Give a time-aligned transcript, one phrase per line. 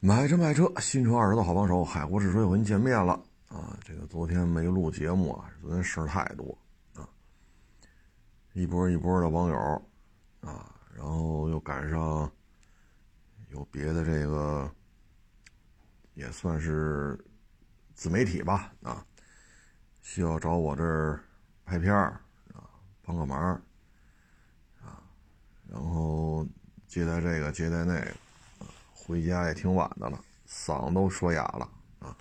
[0.00, 3.14] 买车卖车，新车二手的好帮手，海阔试车又跟您见面了
[3.48, 3.76] 啊！
[3.84, 6.56] 这个昨天没录节目啊，昨天事儿太多
[6.94, 7.08] 啊，
[8.52, 9.56] 一波一波的网友
[10.40, 12.30] 啊，然后又赶上
[13.50, 14.70] 有别的这个，
[16.14, 17.18] 也算是
[17.96, 19.04] 自媒体吧啊，
[20.00, 21.18] 需要找我这儿
[21.64, 22.20] 拍片儿
[22.54, 22.70] 啊，
[23.02, 23.36] 帮个忙
[24.80, 25.02] 啊，
[25.68, 26.46] 然后
[26.86, 28.14] 接待这个接待那个。
[29.08, 31.66] 回家也挺晚的了，嗓子都说哑了
[31.98, 32.14] 啊，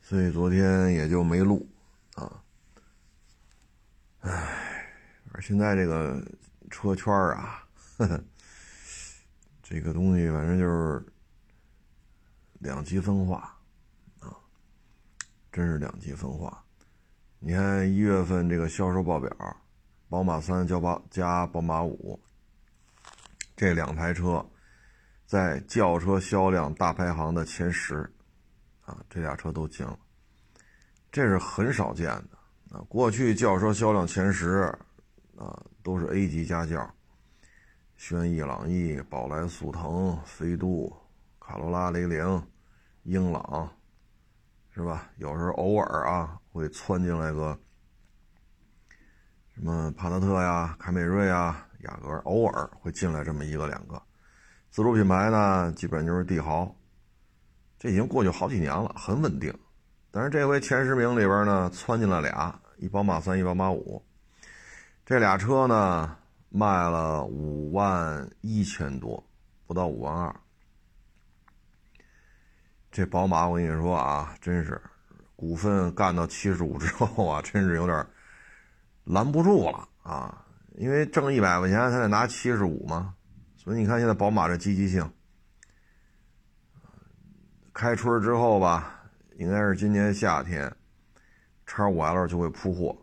[0.00, 1.68] 所以昨天也就没录
[2.14, 2.42] 啊。
[4.20, 4.88] 唉，
[5.32, 6.26] 而现在这个
[6.70, 8.24] 车圈啊，呵呵，
[9.62, 11.04] 这个东西反正就是
[12.60, 13.54] 两极分化
[14.20, 14.32] 啊，
[15.52, 16.64] 真是两极分化。
[17.40, 19.30] 你看一月份这个销售报表，
[20.08, 22.18] 宝马三加宝加宝马五。
[23.56, 24.46] 这两台车
[25.24, 28.08] 在轿车销量大排行的前十，
[28.82, 29.98] 啊，这俩车都进了，
[31.10, 32.84] 这是很少见的啊。
[32.86, 34.72] 过去轿车销量前十，
[35.38, 36.94] 啊，都是 A 级家轿，
[37.96, 40.94] 轩逸、朗逸、宝来、速腾、飞度、
[41.40, 42.46] 卡罗拉、雷凌、
[43.04, 43.72] 英朗，
[44.70, 45.10] 是吧？
[45.16, 47.58] 有时候偶尔啊会窜进来个
[49.54, 51.65] 什么帕萨特呀、凯美瑞啊。
[51.80, 54.00] 雅阁偶尔会进来这么一个两个，
[54.70, 56.74] 自主品牌呢，基本就是帝豪，
[57.78, 59.52] 这已经过去好几年了，很稳定。
[60.10, 64.02] 但是这回前十名里边呢，窜进了俩，一宝马三，一宝马五，
[65.04, 66.16] 这俩车呢
[66.48, 69.22] 卖了五万一千多，
[69.66, 70.34] 不到五万二。
[72.90, 74.80] 这宝马我跟你说啊，真是
[75.36, 78.06] 股份干到七十五之后啊，真是有点
[79.04, 80.45] 拦不住了啊。
[80.78, 83.14] 因为挣一百块钱，他得拿七十五嘛，
[83.56, 85.10] 所以你看现在宝马这积极性，
[87.72, 89.02] 开春之后吧，
[89.36, 90.70] 应该是今年夏天，
[91.64, 92.94] 叉五 L 就会铺货。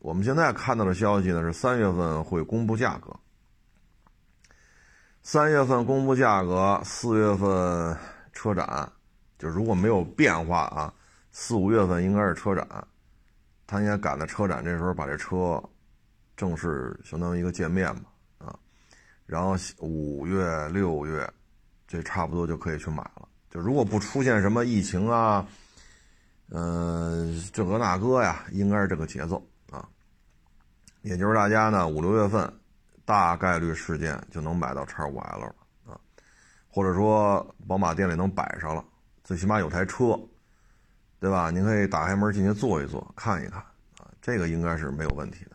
[0.00, 3.18] 我们现在看到的消息呢是三月份会公布价格，
[5.22, 7.96] 三月份公布价格，四月份
[8.34, 8.92] 车展，
[9.38, 10.92] 就如果没有变化啊，
[11.30, 12.86] 四五月份应该是车展，
[13.66, 15.58] 他应该赶在车展这时候把这车。
[16.36, 18.02] 正式相当于一个见面嘛，
[18.38, 18.58] 啊，
[19.26, 21.28] 然后五月六月，
[21.86, 23.28] 这差不多就可以去买了。
[23.50, 25.46] 就如果不出现什么疫情啊，
[26.50, 29.40] 嗯，这个那个呀，应该是这个节奏
[29.70, 29.88] 啊。
[31.02, 32.52] 也就是大家呢五六月份，
[33.04, 35.54] 大概率事件就能买到叉五 L 了
[35.86, 36.00] 啊，
[36.68, 38.84] 或者说宝马店里能摆上了，
[39.22, 40.18] 最起码有台车，
[41.20, 41.50] 对吧？
[41.50, 43.60] 您可以打开门进去坐一坐，看一看
[43.98, 45.53] 啊，这个应该是没有问题的。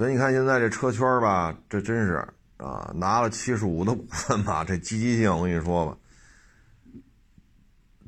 [0.00, 5.98] 所以你看现在这车圈吧，这真是啊，拿了七十五的股份吧，这积极性我跟你说吧，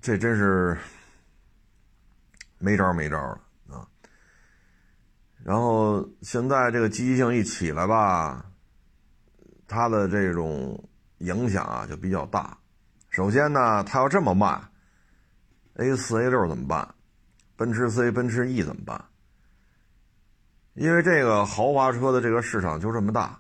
[0.01, 0.79] 这真是
[2.57, 3.39] 没招没招了
[3.77, 3.87] 啊。
[5.45, 8.47] 然后现在这个积极性一起来吧，
[9.69, 10.89] 它的这种
[11.19, 12.57] 影响啊就比较大。
[13.11, 14.59] 首先呢，它要这么卖
[15.75, 16.95] ，A 四 A 六怎么办？
[17.55, 19.05] 奔驰 C、奔驰 E 怎么办？
[20.75, 23.39] 因为这个豪华车的这个市场就这么大，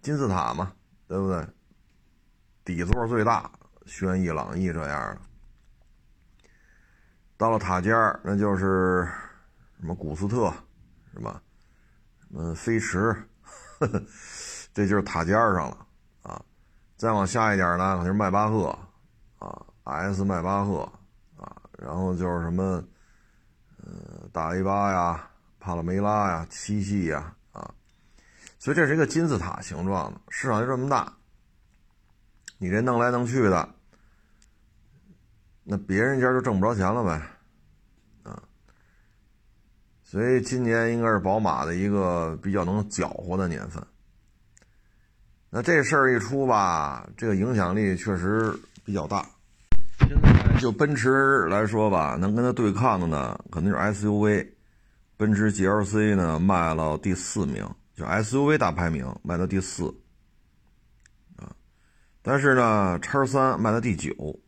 [0.00, 0.72] 金字塔嘛，
[1.06, 1.46] 对不对？
[2.64, 3.50] 底座最大，
[3.86, 5.20] 轩逸、朗逸这样的。
[7.36, 9.08] 到了塔尖儿，那就是
[9.78, 10.52] 什么古斯特，
[11.12, 11.42] 是吧？
[12.34, 13.14] 嗯，飞驰，
[14.74, 15.86] 这就是塔尖上了
[16.22, 16.42] 啊。
[16.96, 18.76] 再往下一点呢，可能是迈巴赫
[19.38, 20.80] 啊，S 迈巴赫
[21.36, 22.82] 啊，然后就是什么，
[23.82, 25.30] 呃，大 A 八呀。
[25.68, 27.70] 帕拉梅拉呀，七系呀，啊，
[28.58, 31.12] 所以这是一个金字塔形状的市场就这么大。
[32.56, 33.68] 你这弄来弄去的，
[35.64, 37.20] 那别人家就挣不着钱了呗，
[38.22, 38.42] 啊。
[40.02, 43.86] 所以今年应该是宝马的一个比较能搅和的年份。
[45.50, 49.28] 那这事儿一出吧，这个影响力确实比较大。
[49.98, 54.52] 现在就奔驰来说吧，能跟它对抗的呢，肯定是 SUV。
[55.18, 59.92] 奔驰 GLC 呢卖到第四名，就 SUV 大排名卖到第四，
[61.34, 61.50] 啊，
[62.22, 64.38] 但是呢，叉三卖到第九，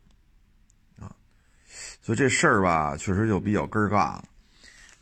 [0.97, 1.13] 啊，
[2.01, 4.23] 所以这事儿吧，确实就比较根儿尬了。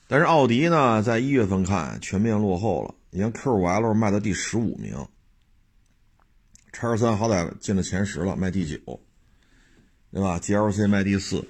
[0.07, 5.07] 但是奥迪呢，在一月份看全面落后了，你看 Q5L 卖到第十五名，
[6.73, 8.99] 叉三好歹进了前十了，卖第九，
[10.11, 11.47] 对吧？GLC 卖第四。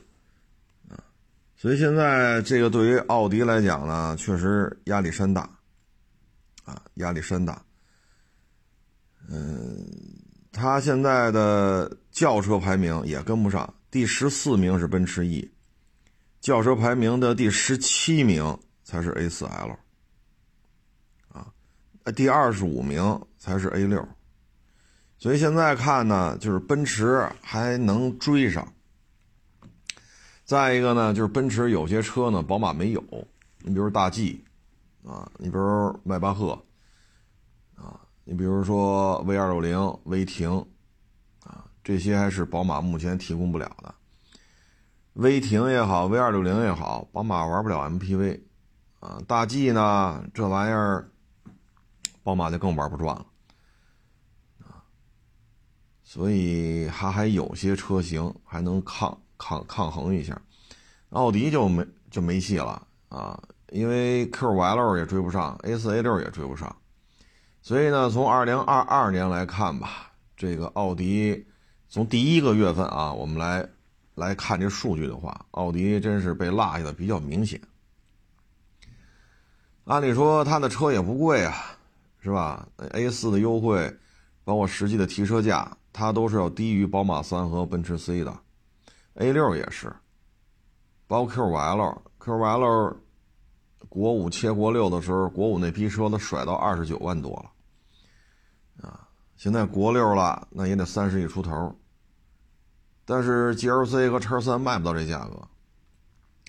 [1.61, 5.41] 所以现在这个对于奥迪来讲呢，确实压力山大，
[6.63, 7.61] 啊，压力山大。
[9.27, 9.85] 嗯，
[10.53, 15.51] 它现在的轿车排名也跟不上，第十四名是奔驰 E，
[16.39, 19.75] 轿车排名的第十七名才是 A4L，
[21.27, 21.51] 啊，
[22.15, 24.07] 第二十五名才是 A6，
[25.17, 28.65] 所以现在看呢，就是奔驰还能追上。
[30.49, 33.03] 再一个呢，就是奔驰有些车呢，宝马没有，
[33.59, 34.43] 你比如大 G，
[35.05, 36.53] 啊，你比如迈巴赫。
[37.75, 40.65] 啊你比如说 V 二六零、威霆，
[41.43, 43.93] 啊，这些还是宝马目前提供不了的。
[45.13, 48.41] 威霆也好，V 二六零也好，宝马玩不了 MPV，
[49.01, 51.11] 啊，大 G 呢，这玩意儿，
[52.23, 53.25] 宝马就更玩不转了，
[54.63, 54.81] 啊，
[56.03, 60.39] 所以它还有些车型还能抗抗抗衡一下，
[61.09, 63.41] 奥迪就没就没戏了啊，
[63.71, 66.75] 因为 Q5L 也追不上，A 四 A 六也追不上。
[67.61, 71.47] 所以呢，从二零二二年来看吧，这个奥迪
[71.87, 73.67] 从第一个月份啊，我们来
[74.15, 77.59] 来看这数据的话，奥迪真是被落下的比较明显。
[79.85, 81.55] 按理说它的车也不贵啊，
[82.19, 83.97] 是吧？A 四的优惠，
[84.43, 88.39] 包括实际的提车价，它都是要低于宝马三和奔驰 C 的。
[89.19, 89.95] A 六也是，
[91.07, 92.97] 包括 QL，QL。
[93.87, 97.31] 国五切国六的时候，国五那批车都甩到二十九万多
[98.81, 101.75] 了，啊，现在国六了，那也得三十亿出头。
[103.03, 105.47] 但是 GLC 和叉三卖不到这价格，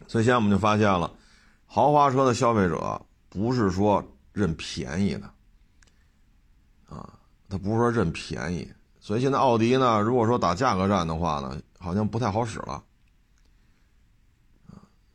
[0.07, 1.11] 所以现在我们就发现了，
[1.65, 3.01] 豪华车的消费者
[3.31, 5.31] 不是说认便宜的，
[6.91, 7.19] 啊，
[7.49, 12.85] 他不是说认便宜，所以现在奥迪呢，如果说打价格战的话呢，好像不太好使了。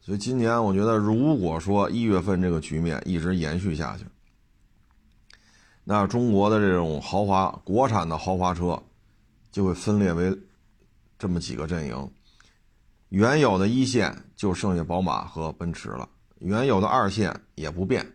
[0.02, 4.06] 所以今年我觉得，如果说一月份这个局面一直延续下去，
[5.84, 8.82] 那中国的这种豪华国产的豪华车
[9.52, 10.38] 就会分裂为
[11.18, 12.12] 这么几个阵营。
[13.10, 16.10] 原有的一线就剩下宝马和奔驰了，
[16.40, 18.06] 原有的二线也不变，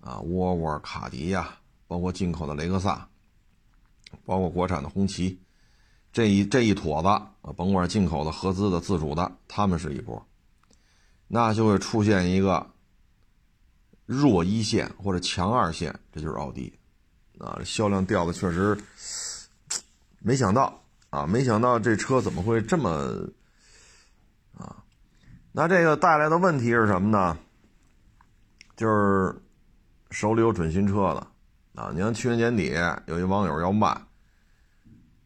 [0.00, 3.08] 啊，沃尔沃、卡迪呀，包括进口的雷克萨，
[4.24, 5.38] 包括国产的红旗，
[6.14, 10.24] 这一这一坨子啊，甭管进口的、合资的、自主的，他们是一波。
[11.26, 12.70] 那就会出现一个
[14.06, 16.72] 弱一线或者强二线，这就是奥迪，
[17.38, 18.78] 啊，销量掉的确实
[20.20, 20.80] 没想到
[21.10, 23.28] 啊，没想到这车怎么会这么
[24.56, 24.84] 啊？
[25.50, 27.36] 那这个带来的问题是什么呢？
[28.76, 29.42] 就是
[30.12, 31.26] 手里有准新车的
[31.82, 32.72] 啊，你看去年年底
[33.06, 34.00] 有一网友要卖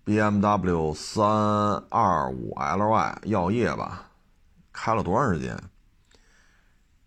[0.08, 1.22] BMW 三
[1.90, 4.10] 二五 Li 药业吧，
[4.72, 5.54] 开了多长时间？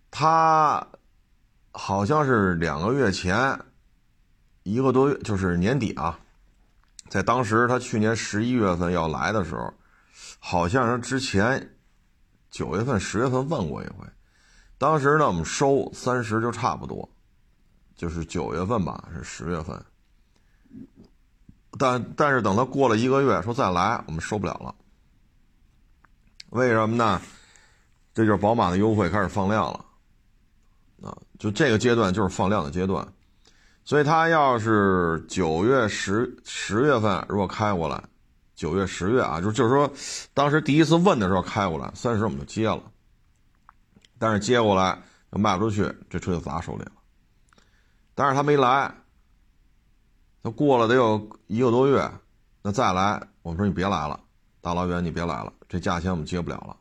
[0.08, 0.86] 他
[1.72, 3.58] 好像是两个月前，
[4.62, 6.16] 一个多月，就是年底啊，
[7.08, 9.74] 在当时他去年十一月份要来的时候，
[10.38, 11.74] 好像是之前
[12.52, 14.06] 九月份、十月份问过一回，
[14.78, 17.10] 当时呢我们收三十就差不多，
[17.96, 19.84] 就是九月份吧，是十月份，
[21.78, 24.74] 但但是等他过了一个月说再来，我们收不了了，
[26.50, 27.20] 为什么呢？
[28.14, 29.84] 这就是宝马的优惠开始放量了。
[31.02, 33.04] 啊，就这个阶段就是放量的阶段，
[33.84, 38.00] 所以他要是九月十十月份如果开过来，
[38.54, 39.90] 九月十月啊，就就是说，
[40.32, 42.80] 当时第一次问的时候开过来，三十我们就接了，
[44.16, 44.96] 但是接过来
[45.30, 46.92] 卖不出去，这车就砸手里了。
[48.14, 48.94] 但是他没来，
[50.42, 52.10] 他过了得有一个多月，
[52.62, 54.20] 那再来，我们说你别来了，
[54.60, 56.76] 大老远你别来了，这价钱我们接不了了，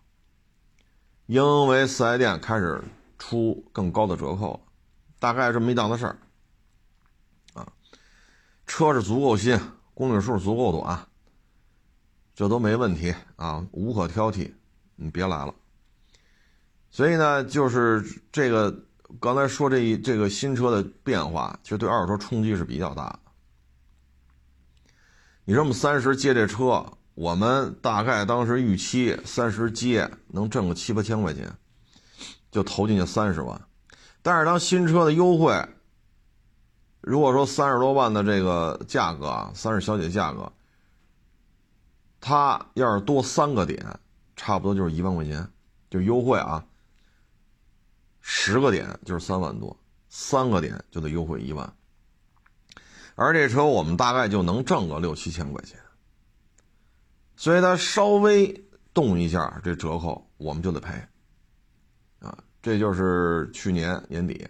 [1.25, 2.81] 因为四 S 店开始。
[3.23, 4.59] 出更高的折扣，
[5.19, 6.17] 大概这么一档子事儿，
[7.53, 7.71] 啊，
[8.65, 9.59] 车是足够新，
[9.93, 11.07] 公里数足够短，
[12.33, 14.51] 这都没问题啊，无可挑剔，
[14.95, 15.53] 你别来了。
[16.89, 18.75] 所以呢，就是这个
[19.19, 23.19] 刚才说这一这个新车的变化，其实对二手车冲击是比较大的。
[25.51, 31.53] 你说我们三十接这车，我们大概当时预期三十接能挣个七八千块钱。
[32.49, 33.61] 就投进去三十万，
[34.21, 35.53] 但是当新车的优惠，
[37.01, 40.49] 如果说三十多万的这个价格啊，三十小姐价格，
[42.21, 43.99] 它要是多三个点，
[44.37, 45.45] 差不多就是一万块钱，
[45.89, 46.65] 就优惠啊，
[48.21, 49.75] 十个点就是三万多，
[50.07, 51.73] 三个点就得优惠一万，
[53.15, 55.79] 而这车我们大概就能挣个六七千块钱，
[57.35, 60.93] 所以它稍微动一下这折扣，我们就得赔。
[62.19, 64.47] 啊这就是去年年底，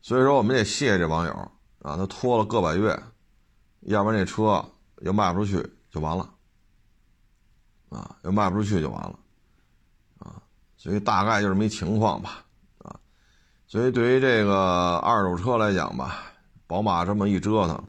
[0.00, 1.32] 所以说我们得谢谢这网友
[1.80, 2.96] 啊，他拖了个把月，
[3.80, 4.64] 要不然这车
[5.00, 6.32] 又卖不出去就完了，
[7.88, 9.18] 啊，又卖不出去就完了，
[10.20, 10.40] 啊，
[10.76, 12.44] 所以大概就这么一情况吧，
[12.78, 13.00] 啊，
[13.66, 16.22] 所以对于这个二手车来讲吧，
[16.66, 17.84] 宝马这么一折腾，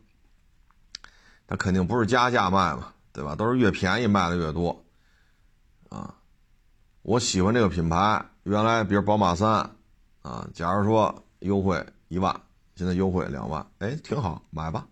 [1.47, 3.35] 它肯定不是加价卖嘛，对吧？
[3.35, 4.85] 都是越便宜卖的越多，
[5.89, 6.13] 啊，
[7.01, 9.69] 我喜欢这个品牌，原来比如宝马三，
[10.21, 12.39] 啊，假如说优惠一万，
[12.75, 14.85] 现在优惠两万，哎，挺好，买吧。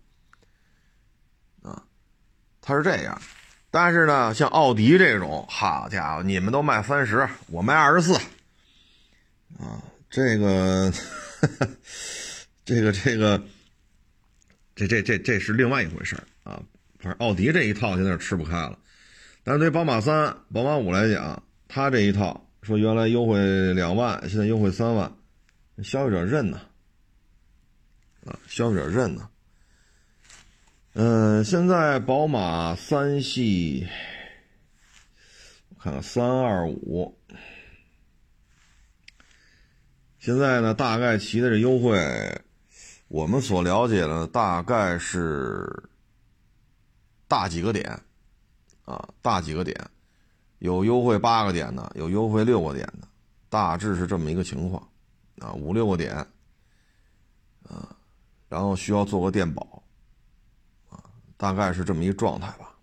[1.62, 1.82] 啊
[2.60, 3.20] 它是这样，
[3.70, 8.14] 但是呢，像奥迪这种，好家伙，你们都卖三十，我卖二十四，
[9.60, 10.92] 啊，这个，
[12.64, 13.40] 这个，这个，
[14.76, 16.14] 这这这这是另外一回事
[16.44, 16.62] 啊。
[16.98, 18.78] 反正奥迪这一套现在是吃不开了，
[19.42, 25.12] 但是对宝马三、宝马五来讲，它这一套说原来优惠两万，现在优惠三万，
[25.82, 26.60] 消费者认呢，
[28.24, 29.28] 啊，消费者认呢。
[30.94, 33.86] 嗯，现在宝马三系，
[35.68, 37.18] 我看看三二五，
[40.18, 41.94] 现在呢大概骑的这优惠，
[43.08, 45.88] 我们所了解的大概是
[47.28, 48.00] 大几个点，
[48.84, 49.90] 啊，大几个点，
[50.58, 53.08] 有优惠八个点的，有优惠六个点的，
[53.48, 54.88] 大致是这么一个情况，
[55.38, 56.14] 啊，五六个点，
[57.68, 57.96] 啊，
[58.48, 59.62] 然后需要做个电保。
[60.88, 61.02] 啊
[61.38, 62.74] 大概是这么一个状态吧。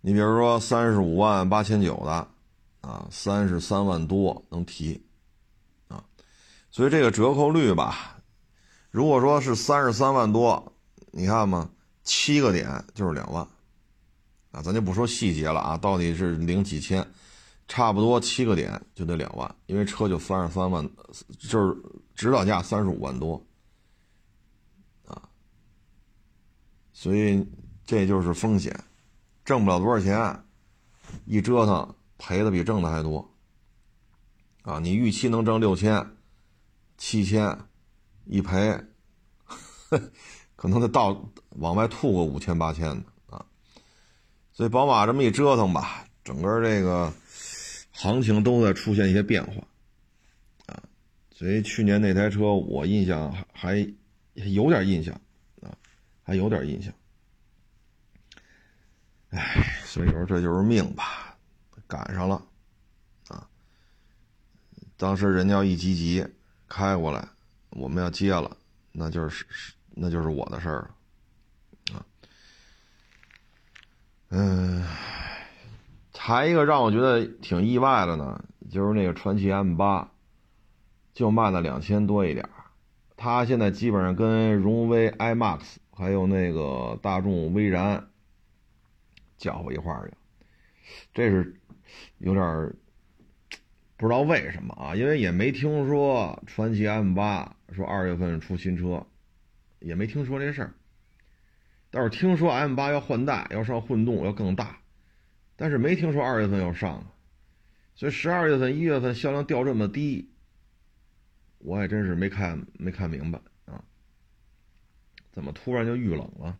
[0.00, 2.28] 你比如说三十五万八千九的，
[2.80, 5.04] 啊，三十三万多能提，
[5.88, 6.02] 啊，
[6.70, 8.13] 所以这个折扣率吧，
[8.94, 10.72] 如果说是三十三万多，
[11.10, 11.68] 你看嘛，
[12.04, 13.44] 七个点就是两万，
[14.52, 17.04] 啊，咱就不说细节了啊，到底是零几千，
[17.66, 20.88] 差不多七个点就得两万，因为车就三十三万，
[21.40, 21.76] 就是
[22.14, 23.44] 指导价三十五万多。
[25.06, 25.28] 啊
[26.92, 27.44] 所以
[27.84, 28.84] 这就是风险，
[29.44, 30.44] 挣不了多少钱，
[31.24, 33.28] 一折腾赔的比挣的还多。
[34.62, 36.14] 啊，你预期能挣六千、
[36.96, 37.58] 七千，
[38.26, 38.78] 一赔，
[40.56, 43.04] 可能得到往外吐个五千、八千的
[43.36, 43.44] 啊。
[44.52, 47.12] 所以宝马这么一折腾吧，整个这个
[47.92, 49.66] 行情都在出现一些变化，
[50.66, 50.82] 啊，
[51.34, 53.86] 所以去年那台车我印象还
[54.36, 55.14] 还有点印象
[55.62, 55.76] 啊。
[56.26, 56.90] 还有点印象，
[59.28, 61.36] 哎，所以说这就是命吧，
[61.86, 62.42] 赶上了，
[63.28, 63.46] 啊，
[64.96, 66.26] 当时人家一急急
[66.66, 67.28] 开过来，
[67.74, 68.56] 我们要接了，
[68.92, 70.90] 那就是是那就是我的事儿
[71.92, 72.06] 了，啊，
[74.30, 74.84] 嗯，
[76.16, 80.10] 还一个让我觉得挺意外的呢，就是那个传祺 M 八，
[81.12, 82.50] 就卖了两千多一点儿
[83.16, 85.76] 它现在基本上跟荣威 iMAX。
[85.96, 88.04] 还有那个大众威然，
[89.38, 90.16] 搅和一块儿去，
[91.14, 91.54] 这是
[92.18, 92.74] 有点儿
[94.04, 94.94] 不知道为什么啊？
[94.94, 99.06] 因为也没听说传祺 M 八说二月份出新车，
[99.78, 100.74] 也没听说这事儿。
[101.90, 104.78] 倒是听说 M 八要换代，要上混动，要更大，
[105.56, 107.10] 但是没听说二月份要上。
[107.94, 110.28] 所以十二月份、一月份销量掉这么低，
[111.56, 113.82] 我也真是没看没看明白啊。
[115.32, 116.58] 怎么突然就遇冷了？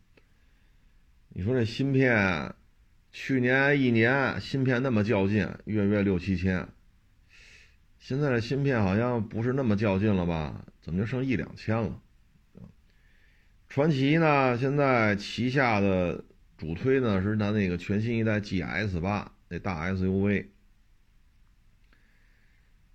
[1.29, 2.55] 你说这芯片，
[3.13, 6.67] 去年一年芯片那么较劲，月月六七千，
[8.05, 10.63] 现在的芯片好像不是那么较劲了吧？
[10.83, 12.03] 怎么就剩一两千了？
[13.67, 14.59] 传奇呢？
[14.59, 16.23] 现在旗下的
[16.59, 20.49] 主推呢是它那个全新一代 GS 八那大 SUV，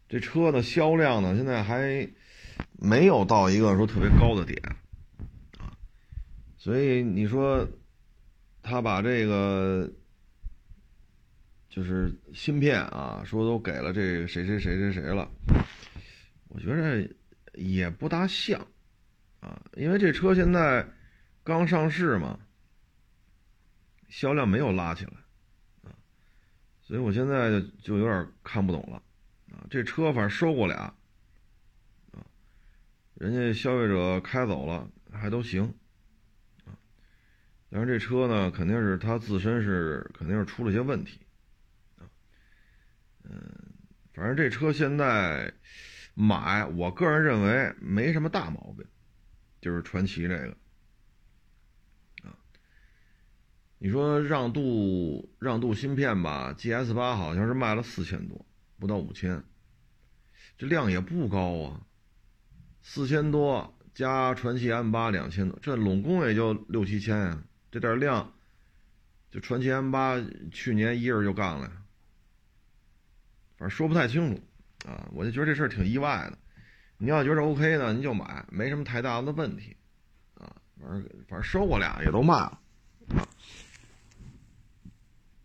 [0.07, 2.07] 这车的销量呢现在还
[2.73, 4.61] 没有到一个说特别高的点
[5.57, 5.73] 啊。
[6.55, 7.67] 所以你说，
[8.61, 9.91] 他把这个
[11.69, 15.29] 就是芯片啊，说都给了这个谁谁谁谁谁了，
[16.47, 17.07] 我觉得
[17.53, 18.59] 也不大像
[19.39, 20.85] 啊，因为这车现在
[21.43, 22.39] 刚上市嘛，
[24.09, 25.13] 销量没有拉起来
[25.83, 25.93] 啊，
[26.81, 29.01] 所以我现在就有点看不懂了
[29.51, 30.75] 啊，这车反正收过俩
[32.11, 32.25] 啊，
[33.13, 35.73] 人家消费者开走了还都行。
[37.71, 41.19] 但是这车呢，肯定是它自身是肯定是出了些问题，
[43.29, 43.39] 嗯，
[44.13, 45.53] 反正这车现在
[46.15, 48.83] 买，我个人认为没什么大毛病，
[49.61, 50.57] 就是传奇这个，
[52.23, 52.33] 啊，
[53.77, 58.43] 你说让渡让渡芯片吧，GS 八好像是卖了四千多，
[58.79, 59.43] 不到五千，
[60.57, 61.81] 这量也不高啊，
[62.81, 67.43] 四千多加传奇 M 八两千多，这拢共也就六七千呀。
[67.71, 68.33] 这点量，
[69.29, 70.19] 就传奇 M 八
[70.51, 71.71] 去年一人就干了。
[73.59, 74.41] 反正说不太清楚
[74.89, 76.37] 啊，我就觉得这事儿挺意外的。
[76.97, 79.75] 你要觉得 OK 呢，您就买，没什么太大的问题
[80.35, 80.55] 啊。
[80.79, 82.59] 反正反正收过俩也都卖了
[83.09, 83.27] 啊。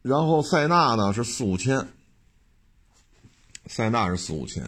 [0.02, 1.88] 然后塞纳呢是四五千，
[3.66, 4.62] 塞纳是四五千，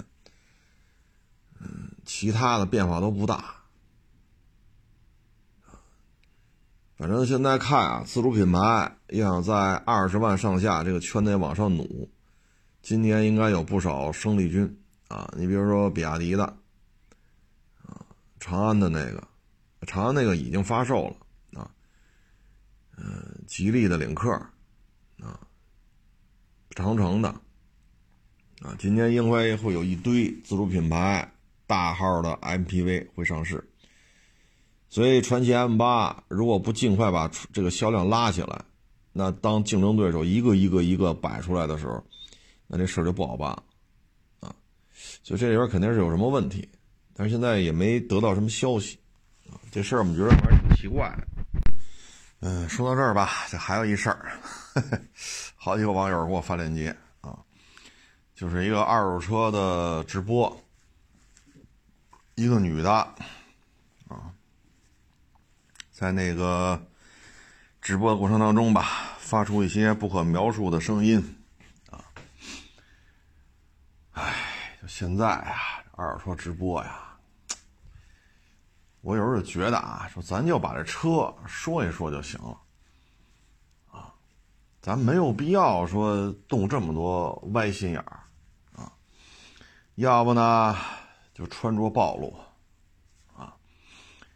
[1.61, 3.55] 嗯，其他的变化都不大。
[6.97, 12.11] 反正现在看啊，自主品牌要想在二十万上下这个圈内往上努，
[12.87, 14.79] 今年应该有不少生力军
[15.09, 15.29] 啊。
[15.37, 16.45] 你比如说比亚迪的，
[17.83, 17.99] 啊，
[18.39, 19.27] 长安的那个，
[19.89, 21.69] 长安那个已经发售了啊。
[22.97, 24.31] 嗯，吉利的领克，
[25.21, 25.41] 啊，
[26.77, 27.29] 长城的，
[28.61, 31.29] 啊，今年应该会有一堆自主品牌
[31.67, 33.69] 大号的 MPV 会上市。
[34.89, 38.65] 所以，传祺 M 八如果不尽快把这个销量拉起来，
[39.13, 42.01] 那当竞争对手一个一个一个摆出来的时候，
[42.67, 43.63] 那这事儿就不好办了
[44.41, 44.55] 啊！
[45.23, 46.69] 所以这里边肯定是有什么问题，
[47.15, 48.99] 但是现在也没得到什么消息
[49.49, 49.61] 啊。
[49.71, 51.27] 这事儿我们觉得还是挺奇怪的。
[52.41, 54.39] 嗯，说到这儿吧，这还有一事儿，
[55.57, 57.39] 好几个网友给我发链接啊，
[58.35, 60.55] 就是一个二手车的直播，
[62.35, 64.33] 一个女的啊。
[65.91, 66.79] 在那个
[67.81, 71.37] 直播的过程当中吧，发出一些不可描述的声音，
[71.91, 72.05] 啊，
[74.13, 75.55] 哎，现在啊，
[75.93, 77.17] 二手车直播呀，
[79.03, 82.61] 我有时候就觉得啊，说咱就把这车说一说就行了，
[83.91, 84.15] 啊，
[84.81, 88.21] 咱没有必要说动这么多歪心眼儿，
[88.77, 88.93] 啊，
[89.97, 90.77] 要不呢
[91.35, 92.39] 就穿着暴露，
[93.37, 93.57] 啊，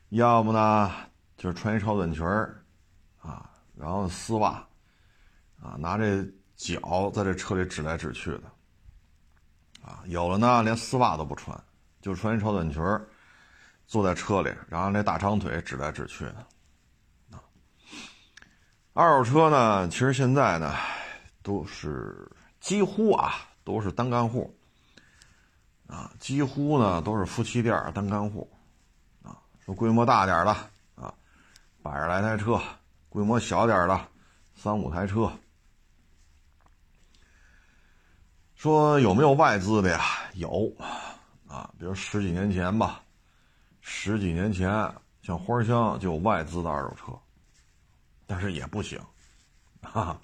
[0.08, 0.90] 要不呢。
[1.36, 2.62] 就是穿一超短裙儿，
[3.22, 4.62] 啊，然后丝袜，
[5.58, 6.22] 啊，拿这
[6.54, 8.49] 脚在这车里指来指去的，
[9.90, 11.60] 啊，有了呢，连丝袜都不穿，
[12.00, 12.80] 就穿一超短裙，
[13.88, 16.46] 坐在车里，然后那大长腿指来指去的，
[17.32, 17.42] 啊，
[18.92, 20.76] 二手车呢，其实现在呢，
[21.42, 24.56] 都是几乎啊都是单干户，
[25.88, 28.48] 啊，几乎呢都是夫妻店单干户，
[29.24, 30.52] 啊，说规模大点的
[30.94, 31.12] 啊。
[31.82, 32.60] 百十来台车，
[33.08, 34.00] 规模小点的，
[34.54, 35.32] 三五台车。
[38.60, 40.04] 说有没有外资的呀？
[40.34, 40.70] 有，
[41.48, 43.00] 啊，比如十几年前吧，
[43.80, 44.68] 十几年前
[45.22, 47.18] 像花乡就有外资的二手车，
[48.26, 49.00] 但是也不行，
[49.80, 50.20] 哈，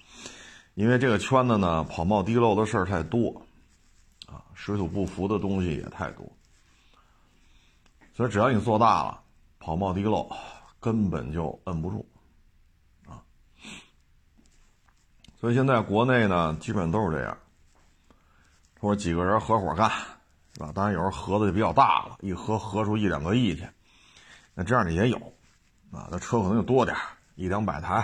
[0.75, 3.41] 因为这个圈子呢，跑冒滴漏的事儿太多，
[4.27, 6.23] 啊，水土不服的东西也太多，
[8.13, 9.19] 所以只要你做大了，
[9.57, 10.29] 跑冒滴漏。
[10.79, 12.07] 根本就摁不住，
[13.07, 13.17] 啊！
[15.41, 17.35] 所以现在国内呢，基本都是这样，
[18.79, 19.89] 或者几个人合伙干，
[20.53, 20.71] 是吧？
[20.73, 23.67] 当然有时候合的就比较大了，一合合出一两个亿去，
[24.53, 25.17] 那这样的也有，
[25.91, 26.95] 啊，那车可能就多点
[27.35, 27.95] 一两百台，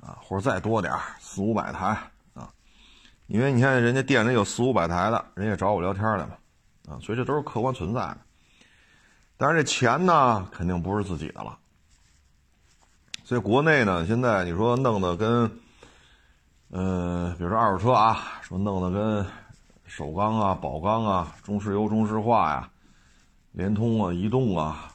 [0.00, 1.86] 啊，或者再多点四五百台，
[2.34, 2.50] 啊，
[3.26, 6.36] 因为你看人家店里有四五百台的，人家找我聊天来嘛，
[6.88, 8.18] 啊，所以这都是客观存在的。
[9.36, 11.58] 但是这钱呢，肯定不是自己的了。
[13.24, 15.50] 所以国内呢，现在你说弄得跟，
[16.70, 19.26] 呃，比如说二手车啊，说弄得跟
[19.90, 22.70] 首钢啊、宝钢啊、中石油、中石化呀、
[23.50, 24.94] 联通啊、移动啊，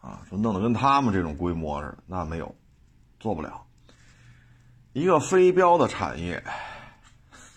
[0.00, 2.52] 啊，说弄得跟他们这种规模似的，那没有，
[3.20, 3.64] 做不了。
[4.92, 6.42] 一个非标的产业，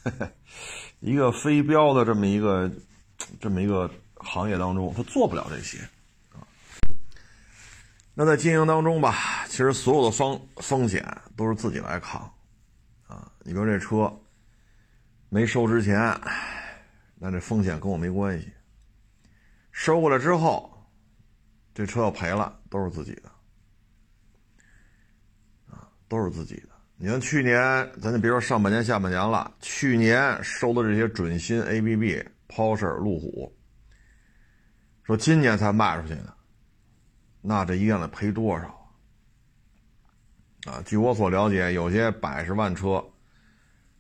[1.02, 2.72] 一个非标的这么一个
[3.42, 5.80] 这么一个行业当中，他做不了这些。
[8.14, 11.04] 那在经营当中吧，其实所有的风风险
[11.36, 12.22] 都是自己来扛，
[13.08, 14.16] 啊，你比如这车
[15.30, 16.00] 没收之前，
[17.20, 18.48] 那这风险跟我没关系；
[19.72, 20.72] 收过来之后，
[21.74, 23.30] 这车要赔了，都是自己的，
[25.70, 26.70] 啊，都是自己的。
[26.96, 27.60] 你看去年，
[28.02, 33.56] 咱就别说上半年、下半年了，去年收的这些准新 ABB、Porsche、路虎，
[35.04, 36.34] 说今年才卖出去的。
[37.42, 38.68] 那这一样得赔多少
[40.66, 40.82] 啊？
[40.86, 43.04] 据我所了解，有些百十万车，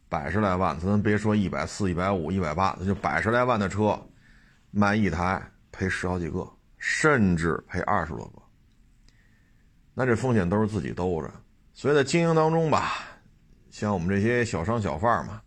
[0.09, 3.99] 百十来万，咱别说一百四、一百五、一百八，那就百十来万的车，
[4.71, 5.41] 卖一台
[5.71, 8.41] 赔十好几个，甚至赔二十多个。
[9.93, 11.31] 那这风险都是自己兜着。
[11.73, 12.93] 所以在经营当中吧，
[13.69, 15.41] 像我们这些小商小贩嘛，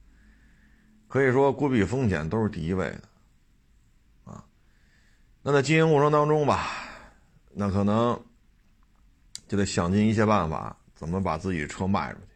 [1.09, 4.45] 可以说规避风险都是第一位的啊。
[5.43, 6.69] 那在经营过程当中吧。
[7.53, 8.17] 那可能
[9.49, 12.30] 就得想尽一切办法，怎么把自己车卖出去。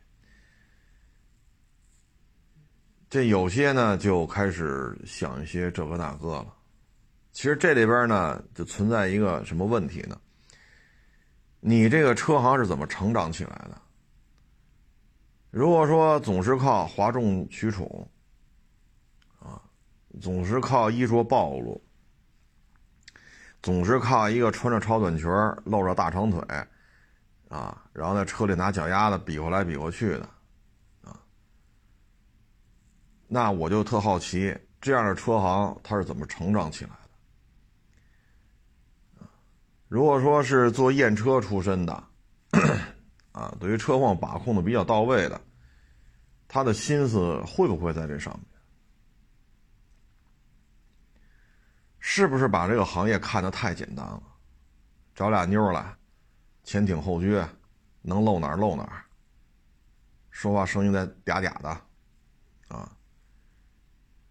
[3.14, 6.53] 这有些呢就开始想一些这个那个了。
[7.31, 10.20] 其实这里边呢就存在一个什么问题呢？
[11.61, 13.81] 你这个车行是怎么成长起来的？
[15.53, 18.11] 如果说总是靠哗众取宠，
[19.38, 19.62] 啊，
[20.20, 21.81] 总是靠衣着暴露，
[23.62, 25.31] 总是靠一个穿着超短裙
[25.64, 26.40] 露着大长腿，
[27.48, 30.29] 啊，然后在车里拿脚丫子比划来比划去的，
[33.26, 36.90] 那我就特好奇，这样的车行它是怎么成长起来
[39.18, 39.26] 的？
[39.88, 42.04] 如果说是做验车出身的。
[43.32, 45.40] 啊，对于车况把控的比较到位的，
[46.46, 48.46] 他的心思会不会在这上面？
[51.98, 54.22] 是不是把这个行业看得太简单了？
[55.16, 55.96] 找俩妞来，
[56.62, 57.44] 前挺后撅，
[58.02, 59.02] 能露哪儿露哪儿，
[60.30, 61.68] 说话声音再嗲嗲的，
[62.68, 62.96] 啊，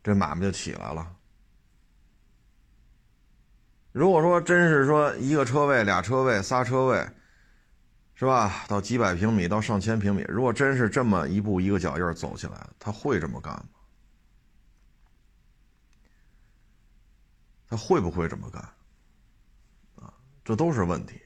[0.04, 1.16] 这买卖就起来了。
[3.92, 7.08] 如果说真是说一个车位、俩车位、仨车位。
[8.16, 8.64] 是吧？
[8.68, 13.66] 到几百平米，到上千平米，如果真是这么一步一个脚印走起来，他会这么干吗？
[17.68, 18.62] 他会不会这么干？
[19.96, 20.14] 啊，
[20.46, 21.20] 这都是问题。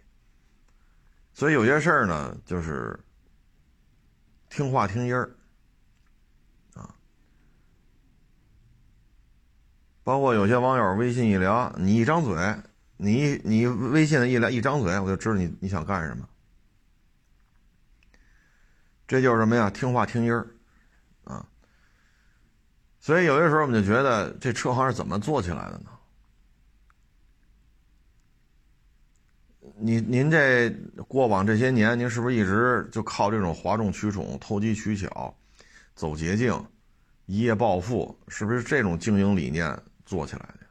[1.33, 2.97] 所以有些事儿呢，就是
[4.49, 5.29] 听话听音儿
[10.07, 12.55] 包括有些网友微信一聊，你一张嘴，
[12.95, 16.25] 你你微信的一聊一张嘴，我就知道你你想干什么。
[19.05, 19.69] 这就是什么呀？
[19.69, 20.47] 听话听音儿，
[21.25, 21.45] 啊！
[23.01, 25.89] 所以有些时候我们就觉得这车行是怎么做起来的呢？
[29.77, 30.69] 你您这
[31.05, 35.35] 过往这些年，您是不是一直就靠这种哗众取宠、投机取巧、
[35.95, 36.65] 走捷径、
[37.25, 38.17] 一夜暴富？
[38.29, 40.65] 是不是这种经营理念做起来的？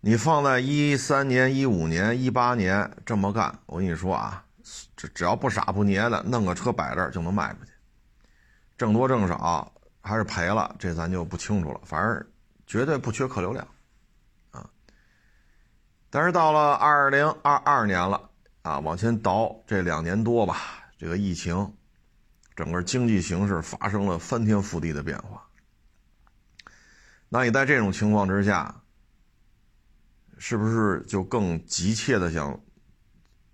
[0.00, 4.44] 你放在一三年、一五年、一八年这么干，我跟你说啊！
[4.96, 7.72] 只只要不傻不捏的，弄个车摆这儿就能卖出去，
[8.76, 11.80] 挣多挣少还是赔了，这咱就不清楚了。
[11.84, 12.26] 反正
[12.66, 13.66] 绝对不缺客流量，
[14.50, 14.68] 啊。
[16.10, 18.30] 但是到了二零二二年了
[18.62, 20.56] 啊，往前倒这两年多吧，
[20.98, 21.74] 这个疫情，
[22.54, 25.47] 整个经济形势发生了翻天覆地的变化。
[27.28, 28.82] 那你在这种情况之下，
[30.38, 32.60] 是不是就更急切的想？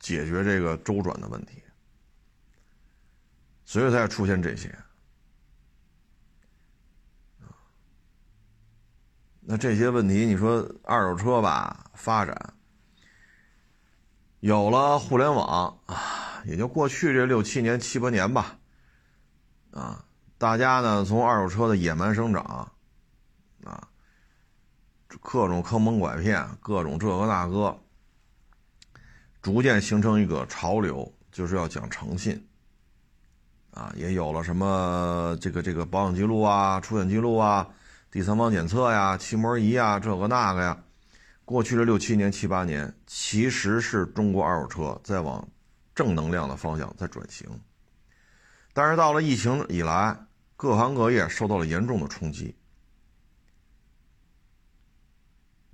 [0.00, 1.62] 解决这个周转的问题，
[3.64, 4.78] 所以才出现这些。
[9.40, 12.52] 那这些问题，你说二手车吧，发展
[14.40, 18.58] 有了互联网啊，也就过去这六七年、七八年吧，
[19.70, 20.04] 啊，
[20.36, 22.73] 大家呢从二手车的野蛮生长，
[25.20, 27.78] 各种坑蒙拐骗，各种这个那个。
[29.42, 32.46] 逐渐形成一个潮流，就是要讲诚信，
[33.72, 37.68] 啊，也有了什么这个这个保养记录啊、出险记录啊、
[38.10, 40.78] 第三方检测呀、漆膜仪啊，这个那个呀。
[41.44, 45.46] 过去的六七年、七八年，其实是中国二手车在往
[45.94, 47.46] 正能量的方向在转型。
[48.72, 50.18] 但是到了疫情以来，
[50.56, 52.56] 各行各业受到了严重的冲击，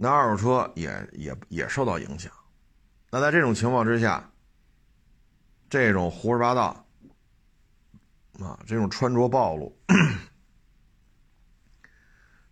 [0.02, 2.32] 那二手车也也也受到影响。
[3.10, 4.32] 那在这种情况之下，
[5.68, 6.86] 这种胡说八道
[8.42, 9.78] 啊，这种穿着暴露，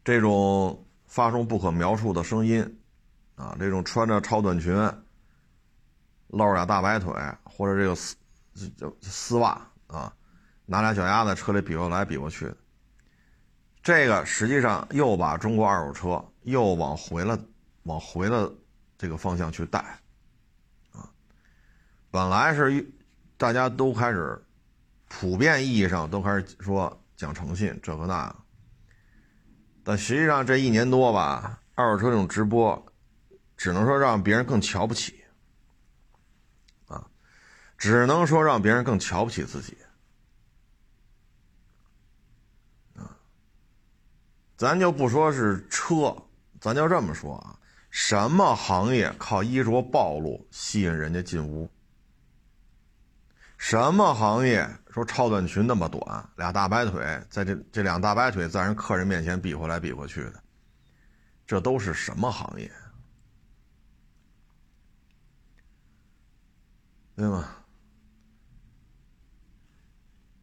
[0.04, 2.80] 这种发出不可描述的声音
[3.34, 4.74] 啊，这种穿着超短裙、
[6.26, 8.14] 露着俩大白腿，或者这个丝
[8.76, 10.14] 就丝袜啊，
[10.66, 12.56] 拿俩脚丫子车里比划来比划去的，
[13.82, 17.38] 这个实际上又把中国二手车又往回了，
[17.84, 18.52] 往回了
[18.96, 19.78] 这个方向去带。
[20.92, 21.10] 啊
[22.10, 22.90] 本来是
[23.36, 24.42] 大家都开始
[25.08, 28.34] 普遍意义上都开始说讲诚信这个那，
[29.84, 32.92] 但实际上这一年多吧，二手车这种直播，
[33.56, 35.22] 只能说让别人更瞧不起，
[36.86, 37.06] 啊，
[37.76, 39.76] 只能说让别人更瞧不起自己，
[42.96, 43.16] 啊，
[44.56, 46.16] 咱就不说是车，
[46.60, 47.58] 咱就这么说啊，
[47.90, 51.70] 什么行业靠衣着暴露吸引人家进屋？
[53.56, 60.42] 什么行业说超短裙那么短，俩大白腿，在这这两大白腿在人客人面前比划来比划去的，
[61.46, 62.70] 这都是什么行业？
[67.16, 67.48] 对吗？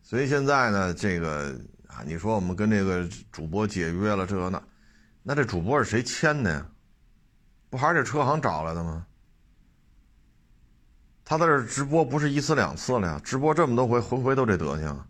[0.03, 4.61] 所以现在呢，这个啊，你说我们跟这个主播解约了，这个那，
[5.27, 6.69] 那这主播是谁签的呀？
[7.71, 9.07] 不还是这车行找来的吗？
[11.23, 15.03] 他在这直播不是一次两次了呀，直播这么多回，回回都这德行。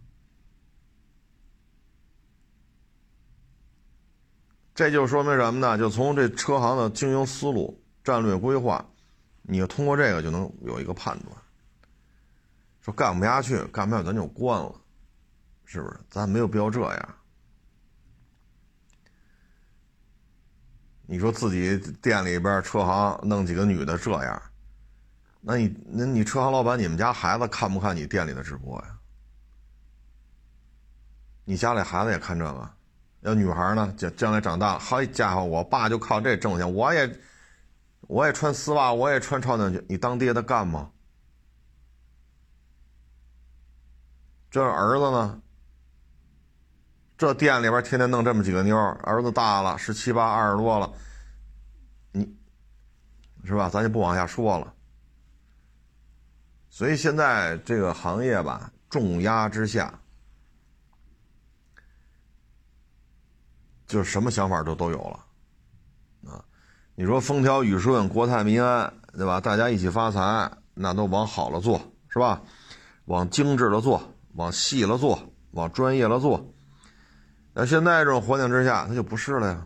[4.74, 5.78] 这就说明什么呢？
[5.78, 8.86] 就从这车行的经营思路、战略规划，
[9.42, 11.36] 你通过这个就能有一个判断。
[12.80, 14.74] 说干不下去，干不下去咱就关了，
[15.66, 16.00] 是不是？
[16.10, 17.16] 咱没有必要这样。
[21.08, 24.42] 你说自己店里边车行弄几个女的这样。
[25.42, 29.00] 那你那你车行老板，你们家孩子看不看你店里的直播呀？
[31.44, 32.70] 你家里孩子也看这个？
[33.22, 37.20] 要女孩呢，将将来长大，好家伙，我爸就靠这挣钱，我也
[38.02, 40.92] 我也穿丝袜，我也穿超短裙，你当爹的干吗？
[44.50, 45.42] 这儿子呢？
[47.18, 50.92] 这店里边天天弄这么几个妞，儿儿子大了，十七八、二十多了，
[52.12, 52.28] 你
[53.46, 53.70] 是吧？
[53.70, 54.74] 咱就不往下说了。
[56.70, 59.98] 所以现在这个行业吧，重压之下，
[63.88, 66.44] 就什么想法都都有了，啊，
[66.96, 69.40] 你说风调雨顺、国泰民安，对吧？
[69.40, 72.42] 大家一起发财，那都往好了做，是吧？
[73.06, 75.18] 往精致了做，往细了做，
[75.52, 76.52] 往专业了做。
[77.58, 79.66] 那现在这种环境之下，他就不是了呀。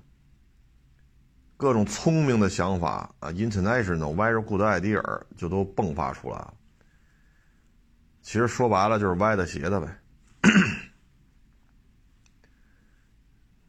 [1.58, 5.02] 各种聪明的想法啊，international very good idea
[5.36, 6.54] 就都迸发出来了。
[8.22, 9.88] 其实说白了就是歪的斜的呗。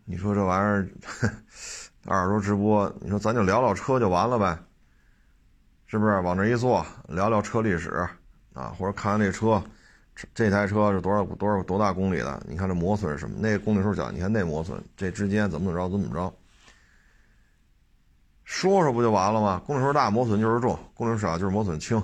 [0.04, 0.90] 你说这玩意儿，
[2.04, 4.58] 二十多直播，你说咱就聊聊车就完了呗？
[5.86, 6.20] 是不是？
[6.20, 8.06] 往这一坐，聊聊车历史
[8.52, 9.62] 啊，或者看看这车，
[10.34, 12.42] 这台车是多少多少多大公里的？
[12.48, 13.36] 你看这磨损是什么？
[13.38, 15.88] 那公里数小，你看那磨损，这之间怎么怎么着？
[15.90, 16.34] 怎么怎么着？
[18.44, 19.62] 说说不就完了吗？
[19.64, 22.02] 公里数大磨损就是重，公里数小就是磨损轻。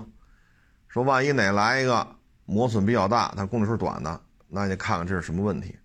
[0.88, 2.06] 说万一哪来一个？
[2.44, 5.76] 磨损比较大，它公里数短的，那你看看这是什么问题？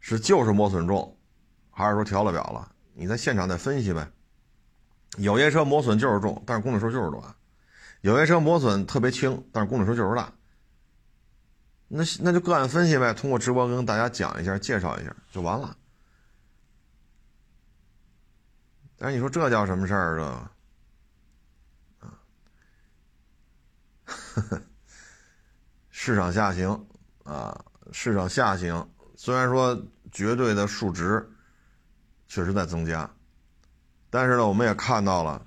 [0.00, 1.16] 是就是磨损重，
[1.70, 2.70] 还是说调了表了？
[2.92, 4.06] 你在现场再分析呗。
[5.16, 7.22] 有些车磨损就是重，但是公里数就是短；
[8.02, 10.30] 有些车磨损特别轻，但是公里数就是大。
[11.88, 15.76] 那那就个案分析呗，通过直播跟大家讲一下，介绍一下就完了。
[18.98, 20.16] 但是你说这叫什么事儿？
[20.16, 20.24] 这，
[22.06, 22.20] 啊，
[25.90, 26.86] 市场下行，
[27.24, 31.30] 啊，市场下行，虽然说绝对的数值
[32.26, 33.08] 确实在增加，
[34.10, 35.46] 但是呢，我们也看到了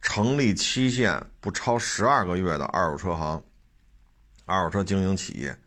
[0.00, 3.42] 成立期限不超十二个月的二手车行、
[4.46, 5.58] 二手车经营企业，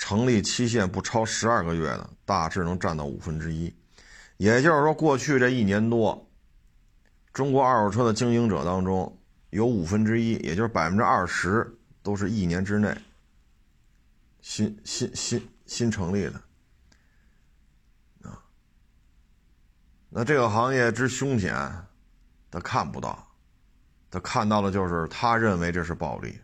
[0.00, 3.72] 成立期限不超十二个月的，大致能占到五分之一。
[4.38, 6.26] 也就是说，过去这一年多，
[7.34, 12.96] 中国二手车的经营者当中，有五分之一，也就是百分之二十，都是一年之内。
[14.40, 16.42] 新新新新成立的
[18.22, 18.40] 啊，
[20.08, 21.54] 那这个行业之凶险，
[22.50, 23.28] 他看不到，
[24.10, 26.40] 他看到的就是他认为这是暴利。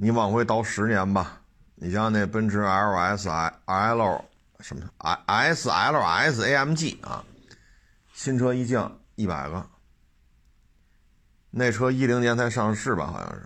[0.00, 1.40] 你往回倒十年吧，
[1.74, 4.24] 你像那奔驰 L S I L
[4.60, 4.88] 什么
[5.26, 7.24] S L S A M G 啊，
[8.12, 9.68] 新车一降一百个，
[11.50, 13.44] 那车一零年才上市吧，好像是。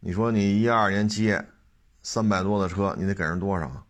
[0.00, 1.42] 你说你一二年接
[2.02, 3.86] 三百多的车，你得给人多少？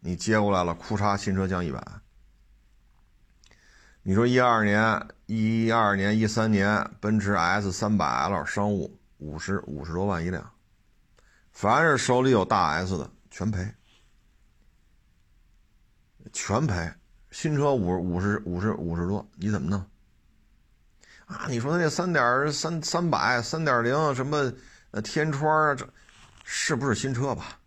[0.00, 1.78] 你接过来了，库嚓，新车降一百。
[4.02, 10.50] 你说一二年、一二年、一三年，奔驰 S 三百 L 商务五十五十多万一辆，
[11.52, 13.74] 凡是手里有大 S 的全赔，
[16.32, 16.92] 全赔。
[17.30, 19.78] 新车五五十五十五十多，你怎么弄？
[21.26, 21.46] 啊？
[21.46, 24.50] 你说那三点三三百三点零什么？
[24.90, 25.86] 那天窗，这
[26.44, 27.60] 是不是新车吧？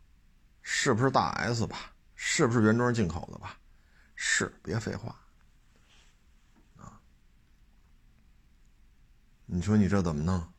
[0.64, 1.94] 是不是大 S 吧？
[2.16, 3.56] 是不是原装进口的吧？
[4.16, 5.16] 是，别废话
[6.78, 7.00] 啊！
[9.46, 10.51] 你说你这怎么弄？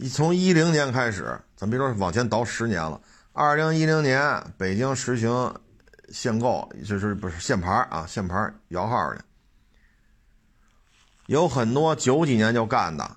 [0.00, 3.00] 你从一零年开始，咱别说往前倒十年了，
[3.32, 5.52] 二零一零年北京实行
[6.08, 8.06] 限购，就是不是限牌啊？
[8.06, 9.24] 限牌摇号的，
[11.26, 13.16] 有很多九几年就干的。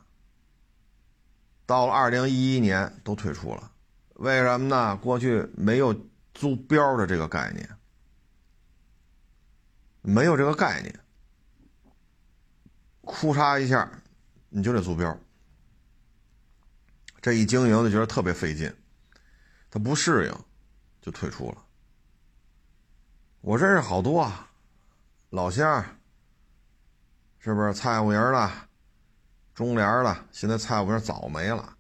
[1.68, 3.72] 到了二零一一年都退出了，
[4.16, 4.98] 为什么呢？
[4.98, 5.96] 过去没有
[6.34, 7.70] 租标的这个概念，
[10.02, 11.00] 没有这个概念，
[13.02, 13.88] 哭嚓一下
[14.50, 15.16] 你就得租标，
[17.22, 18.74] 这一经营就觉得特别费劲，
[19.70, 20.36] 他不适应，
[21.02, 21.64] 就退出了。
[23.42, 24.50] 我认识好多啊，
[25.30, 25.86] 老乡，
[27.38, 28.52] 是不是蔡五营的、
[29.54, 30.26] 中联的？
[30.32, 31.78] 现在蔡五营早没了，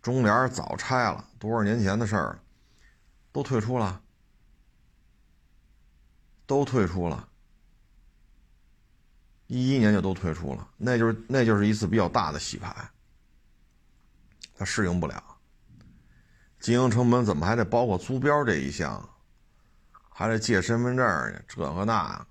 [0.00, 2.42] 中联早拆了，多少年前的事儿了，
[3.30, 4.02] 都退出了，
[6.46, 7.28] 都退出了。
[9.48, 12.74] 一一年就都退出了，那就是那就是一次比较大的洗牌，
[14.62, 15.20] 他适应不了。
[16.60, 19.08] 经营成本怎么还得包括租标这一项？
[20.08, 22.24] 还得借身份证去，这个那，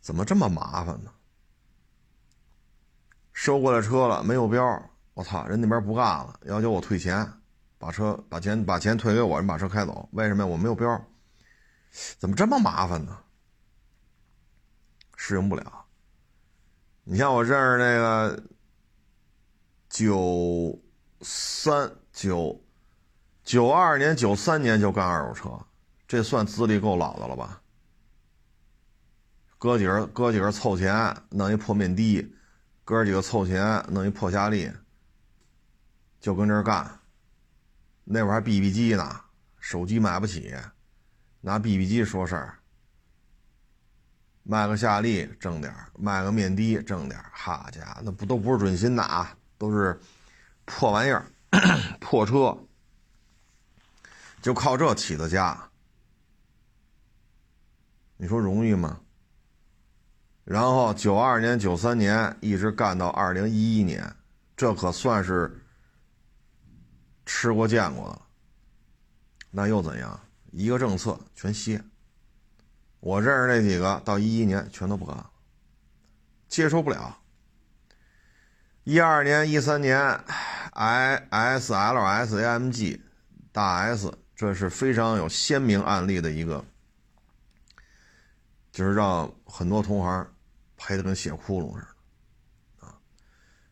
[0.00, 1.12] 怎么这么麻烦呢？
[3.32, 7.32] 收过来车了，没有标，我操，人那边不干了，要求我退钱，
[7.78, 10.08] 把车把钱把钱退给我，人把车开走。
[10.10, 10.46] 为什么呀？
[10.48, 11.00] 我没有标，
[12.18, 13.16] 怎么这么麻烦呢？
[15.16, 15.84] 适应不了。
[17.04, 18.42] 你像我认识那个
[19.88, 20.76] 九
[21.22, 22.60] 三九
[23.42, 25.66] 九二年、九三年就干二手车。
[26.06, 27.62] 这算资历够老的了吧？
[29.56, 32.28] 哥几个哥几个凑钱弄一破面的，
[32.84, 34.70] 哥几个凑钱弄一破夏利，
[36.20, 36.98] 就跟这儿干。
[38.04, 39.20] 那会儿还 BB 机呢，
[39.58, 40.52] 手机买不起，
[41.40, 42.58] 拿 BB 机说事儿。
[44.42, 49.98] 卖个夏利挣点卖个面的挣点哈家伙，那不都不是准新的啊，都是
[50.64, 51.26] 破玩意儿，
[52.00, 52.56] 破车，
[54.40, 55.68] 就靠这起的家。
[58.16, 59.00] 你说容易吗？
[60.44, 64.16] 然后九二年、九三年一直干到二零一一年，
[64.56, 65.62] 这可算是
[67.24, 68.22] 吃过见过的了。
[69.50, 70.18] 那又怎样？
[70.50, 71.82] 一个政策全歇。
[73.00, 75.30] 我认识那几个到一一年全都不干了，
[76.48, 77.21] 接受不了。
[78.84, 79.96] 一二年、一三年
[80.72, 83.00] ，I S L S A M G
[83.52, 86.64] 大 S，这是非常有鲜明案例的一个。
[88.72, 90.26] 就是让很多同行
[90.76, 91.86] 赔的跟血窟窿似
[92.80, 92.86] 的，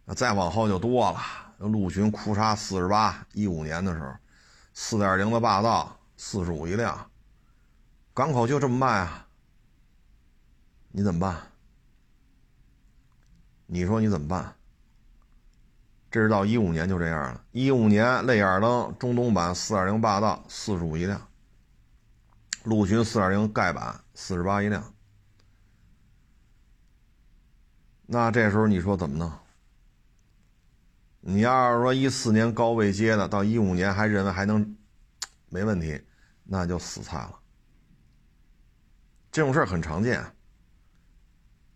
[0.04, 1.18] 啊，再往后就多了。
[1.58, 4.14] 陆巡库叉四十八，一五年的时候，
[4.74, 7.10] 四点零的霸道四十五一辆，
[8.14, 9.26] 港口就这么卖啊，
[10.92, 11.36] 你怎么办？
[13.66, 14.54] 你说你怎么办？
[16.10, 17.44] 这是到一五年就这样了。
[17.52, 21.20] 一五年泪眼灯中东版四点零霸道四十五一辆。
[22.64, 24.92] 陆巡四点零盖板四十八一辆，
[28.04, 29.32] 那这时候你说怎么弄？
[31.20, 34.76] 你要是说一四年高位接的，到一五年还认为还能
[35.48, 36.02] 没问题，
[36.44, 37.40] 那就死菜了。
[39.32, 40.22] 这种事儿很常见。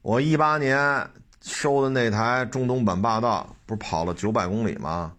[0.02, 1.10] 我一八年
[1.44, 5.12] 收的那台中东版霸道，不是跑了九百公里吗？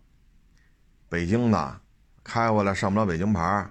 [1.08, 1.80] 北京的，
[2.24, 3.70] 开回来上不了北京牌。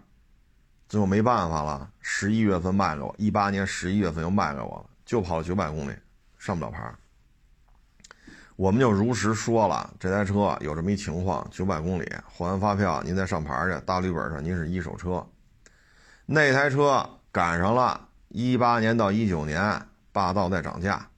[0.88, 5.95] 最后没办法了，十一月份卖给我，一八年十一月份又卖给我了，就跑了九百公里，
[6.38, 6.95] 上不了牌。
[8.55, 15.27] 我们就如实说了，这台车有这么一情况，九百公里还完发票，您再上牌去，大绿本上您是一手车。
[16.25, 21.09] 那台车赶上了一八年到一九年霸道在涨价，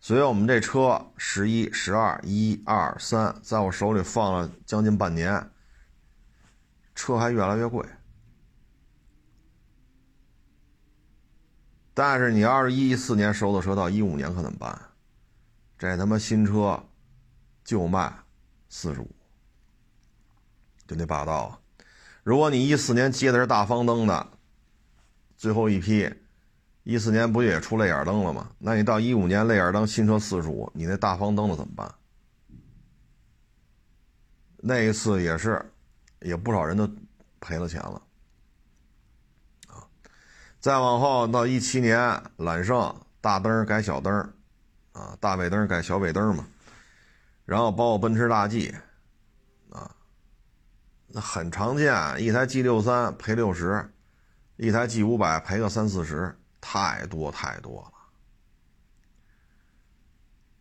[0.00, 5.50] 所以我们这车十一、十二、一二三，在我手里放了将近半年，
[6.94, 7.86] 车还越来越贵。
[11.92, 14.80] 但是你要是一四年收的车到一五年可怎么办？
[15.78, 16.82] 这他妈新车
[17.62, 18.12] 就卖
[18.70, 19.10] 四十五，
[20.86, 21.60] 就那霸道啊！
[22.22, 24.32] 如果你一四年接的是大方灯的，
[25.36, 26.10] 最后一批，
[26.90, 28.50] 一四年不也出泪眼灯了吗？
[28.58, 31.94] 那你到一五年泪眼灯新车四十五，你那大方灯的怎么办？
[34.56, 35.64] 那一次也是，
[36.18, 36.90] 也不少人都
[37.38, 38.02] 赔了钱了
[39.68, 39.86] 啊。
[40.58, 44.12] 再往后到一七年，揽胜大灯改小灯
[44.90, 46.44] 啊，大尾灯改小尾灯嘛，
[47.44, 48.74] 然后包括奔驰大 G，
[49.70, 49.94] 啊，
[51.06, 53.88] 那很常见，一台 G 六三赔六十，
[54.56, 57.92] 一台 G 五百赔个三四十，太多太多了。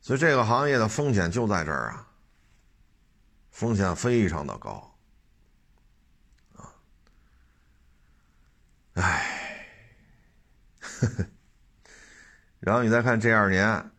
[0.02, 2.08] 所以这个行业的风险就在这儿啊，
[3.52, 4.96] 风险非常的高，
[6.56, 6.74] 啊，
[8.94, 9.36] 唉。
[10.82, 11.26] 呵呵，
[12.60, 13.92] 然后你再看这二年，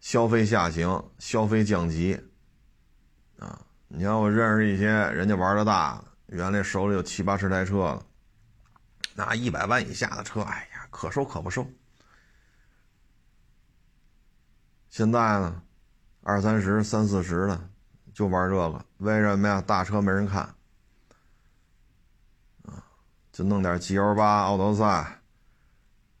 [0.00, 2.20] 消费下行，消费降级，
[3.38, 8.06] 啊，你看我认识一些人家玩的大，原来手里有七八十台车了，
[9.14, 11.66] 那一百万以下的车，哎，可收可不收。
[14.90, 15.62] 现在呢，
[16.22, 17.70] 二三十、三四十的
[18.12, 19.60] 就玩这个，为什么呀？
[19.62, 20.54] 大车没人看，
[23.32, 25.22] 就弄点 G L 八奥德赛，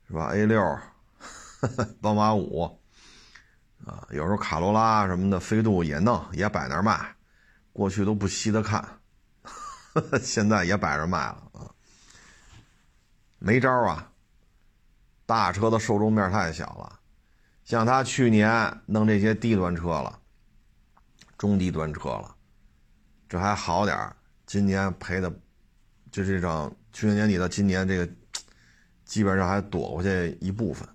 [0.08, 0.78] 是吧？A 六，
[2.00, 2.80] 宝马五，
[3.84, 7.14] 啊，有时候卡罗拉什么的，飞度也弄，也摆那卖，
[7.74, 9.00] 过去都不稀得看，
[10.22, 11.68] 现在也摆着卖了啊，
[13.38, 14.11] 没招啊，
[15.32, 16.98] 大车的受众面太小了，
[17.64, 20.18] 像他去年弄这些低端车了，
[21.38, 22.34] 中低端车了，
[23.30, 24.14] 这还好点
[24.44, 25.32] 今年赔的，
[26.10, 28.06] 就这种去年年底到今年这个，
[29.06, 30.86] 基本上还躲过去一部分。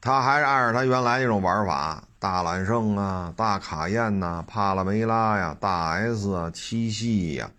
[0.00, 7.50] 他还是按照他原来那种玩法，大揽胜啊、大卡宴呐、帕拉梅拉呀、大 S 啊、七系呀，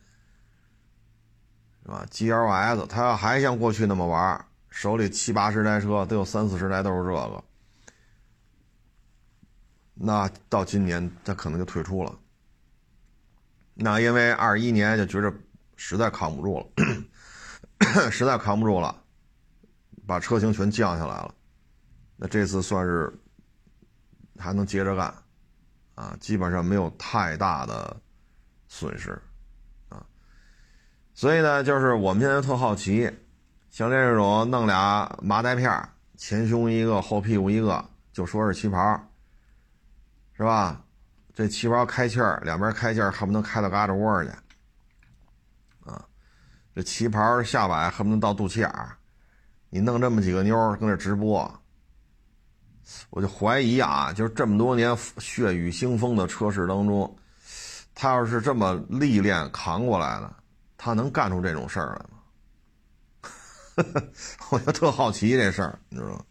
[1.84, 7.44] 是吧？GLS，他要还像过去那么玩，手里七八十台车，都有三四十台都是这个，
[9.94, 12.18] 那到今年他可能就退出了。
[13.74, 15.34] 那因为二一年就觉着
[15.76, 16.66] 实在扛不住了，
[18.12, 19.04] 实在扛不住了，
[20.06, 21.34] 把车型全降下来了。
[22.18, 23.12] 那这次算是
[24.38, 25.14] 还能接着干，
[25.96, 27.96] 啊，基本上没有太大的
[28.68, 29.12] 损失，
[29.88, 30.06] 啊，
[31.14, 33.10] 所以呢，就是我们现在特好奇，
[33.70, 35.72] 像这种弄俩麻袋片
[36.18, 39.00] 前胸一个，后屁股一个，就说是旗袍，
[40.34, 40.82] 是吧？
[41.34, 44.30] 这旗袍开气儿，两边开气儿，恨不能开到嘎吱窝去，
[45.86, 46.04] 啊，
[46.76, 48.98] 这旗袍下摆恨不能到肚脐眼儿，
[49.70, 51.50] 你弄这么几个妞儿跟那直播。
[53.12, 57.16] 我就怀疑啊，就是这么多年血雨腥风的车市当中，
[57.94, 60.36] 他要是这么历练扛过来的，
[60.76, 62.19] 他能干出这种事儿来吗？
[64.52, 66.26] 我就特好奇这事儿，你知道吗？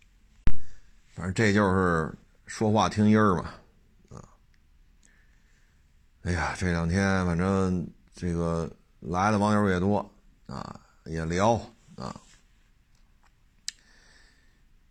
[1.14, 2.12] 反正这就是
[2.46, 3.50] 说话听音儿嘛，
[4.10, 4.22] 啊！
[6.22, 8.70] 哎呀，这两天反正这个
[9.00, 9.98] 来的网友也多
[10.46, 11.54] 啊，也聊
[11.96, 12.14] 啊。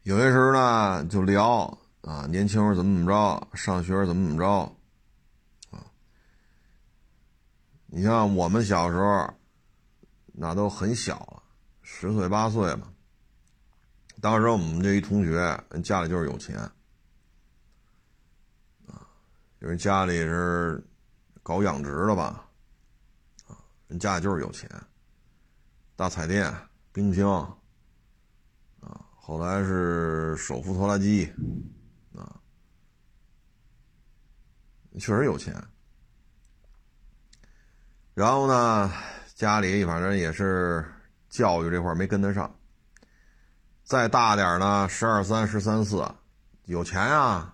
[0.03, 4.75] 有些时候呢，就聊啊，年轻时怎么怎么着，上学怎么怎么着，
[5.69, 5.85] 啊，
[7.87, 9.33] 你像我们小时候，
[10.33, 11.36] 那都很小，
[11.89, 12.93] 十岁八岁嘛。
[14.21, 15.37] 当时我们这一同学，
[15.71, 16.57] 人家里就是有钱，
[18.85, 19.07] 啊，
[19.61, 20.83] 因为家里是
[21.41, 22.45] 搞养殖的吧，
[23.47, 23.55] 啊，
[23.87, 24.69] 人家里就是有钱，
[25.95, 26.53] 大彩电、
[26.91, 27.41] 冰箱。
[28.81, 31.25] 啊后来是手扶拖拉机，
[32.15, 32.39] 啊，
[34.99, 35.53] 确实有钱。
[38.13, 38.91] 然后呢，
[39.35, 40.85] 家里反正也是
[41.37, 42.51] 教育这块没跟得上。
[43.83, 46.03] 再大点呢，十二三、十三四，
[46.65, 47.53] 有钱啊！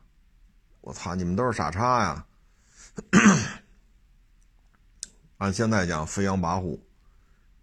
[0.79, 2.25] 我操，你们都是傻叉呀！
[5.37, 6.79] 按现在讲，飞扬跋扈，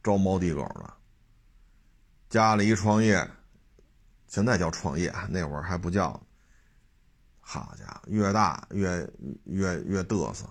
[0.02, 0.92] 招猫递狗的，
[2.28, 3.26] 家里一创业。
[4.28, 6.20] 现在叫创业，那会儿还不叫。
[7.40, 9.10] 好家伙，越大越
[9.44, 10.44] 越越嘚瑟。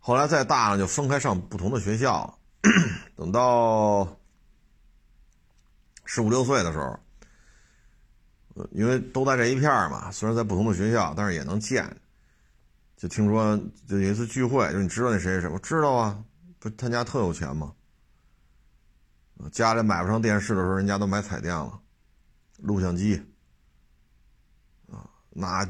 [0.00, 2.38] 后来再大了，就分开上不同的学校。
[3.14, 4.04] 等到
[6.14, 7.00] 十五六岁的时候，
[8.72, 11.88] 因为都在这一片嘛，虽然在不同的学校，但是也能见。
[12.98, 13.56] 就听说
[13.88, 15.48] 就有一次聚会，就你知道那谁谁？
[15.48, 16.22] 我知道啊，
[16.58, 17.74] 不他家特有钱吗？
[19.52, 21.80] 家里买不上电视的时候，人家都买彩电了。
[22.58, 23.16] 录像机，
[24.90, 25.66] 啊，那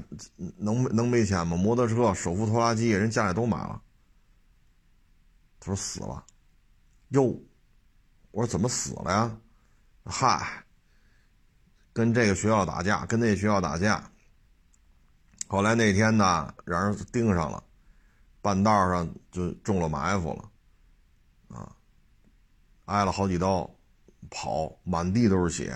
[0.56, 1.56] 能能没钱吗？
[1.56, 3.80] 摩托车、手扶拖拉机，人家里都买了。
[5.60, 6.26] 他说死了，
[7.10, 7.40] 哟，
[8.32, 9.38] 我说怎么死了呀？
[10.04, 10.64] 嗨，
[11.92, 14.10] 跟这个学校打架，跟那学校打架。
[15.46, 17.62] 后来那天呢，让人盯上了，
[18.40, 21.76] 半道上就中了埋伏了，啊，
[22.86, 23.70] 挨了好几刀，
[24.30, 25.70] 跑，满地都是血。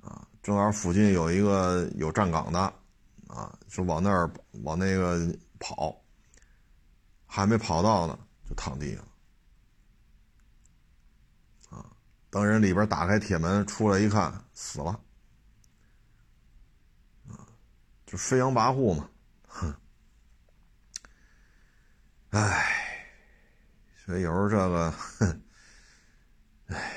[0.00, 2.58] 啊正好附近有一个有站岗的，
[3.28, 5.94] 啊，就往那儿往那个跑，
[7.26, 8.18] 还没跑到呢，
[8.48, 9.04] 就躺地上，
[11.78, 11.84] 啊，
[12.30, 15.00] 等人里边打开铁门出来一看，死了，
[18.06, 19.10] 就飞扬跋扈嘛，
[19.46, 19.74] 哼，
[22.30, 23.06] 唉，
[24.04, 25.42] 所以有时候这个，哼，
[26.66, 26.96] 唉。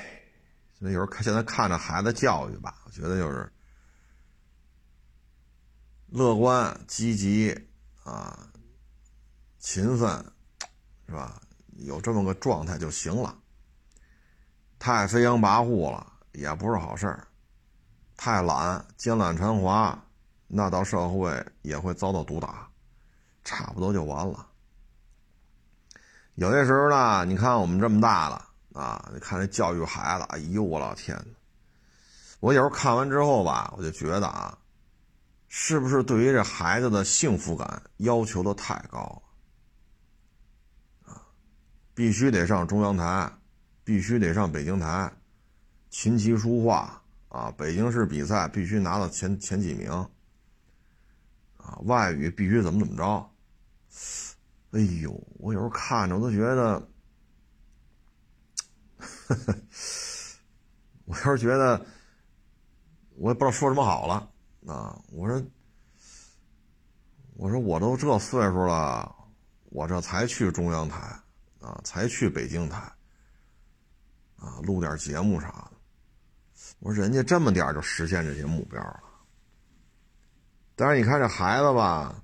[0.80, 3.50] 那有时候看现在看着孩子教育吧，我觉得就是
[6.08, 7.68] 乐观、积极
[8.02, 8.52] 啊，
[9.58, 10.10] 勤奋，
[11.06, 11.40] 是吧？
[11.78, 13.40] 有这么个状态就行了。
[14.84, 17.26] 太飞扬跋扈了也不是好事儿，
[18.18, 19.98] 太懒、奸懒馋滑，
[20.46, 22.68] 那到社会也会遭到毒打，
[23.44, 24.46] 差不多就完了。
[26.34, 29.10] 有些时候呢，你看我们这么大了，啊！
[29.14, 31.32] 你看这教育孩子，哎呦我老天呐！
[32.40, 34.58] 我有时候看完之后吧，我就觉得啊，
[35.48, 39.22] 是不是对于这孩子的幸福感要求的太高
[41.06, 41.14] 了？
[41.14, 41.24] 啊，
[41.94, 43.32] 必须得上中央台，
[43.84, 45.12] 必须得上北京台，
[45.90, 49.90] 琴棋书画啊，北京市比赛必须拿到前前几名，
[51.58, 53.30] 啊，外语必须怎么怎么着？
[54.72, 56.88] 哎呦，我有时候看着我都觉得，
[61.04, 61.86] 我要是觉得。
[63.16, 64.28] 我也不知道说什么好了
[64.66, 65.00] 啊！
[65.12, 65.40] 我说，
[67.34, 69.14] 我说我都这岁数了，
[69.66, 70.98] 我这才去中央台
[71.60, 72.92] 啊，才去北京台
[74.36, 75.70] 啊，录点节目啥的。
[76.80, 79.02] 我说人家这么点就实现这些目标了，
[80.74, 82.22] 但是你看这孩子吧，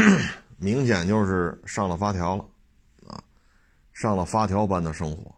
[0.58, 2.44] 明显就是上了发条了
[3.06, 3.22] 啊，
[3.92, 5.34] 上了发条般的生活，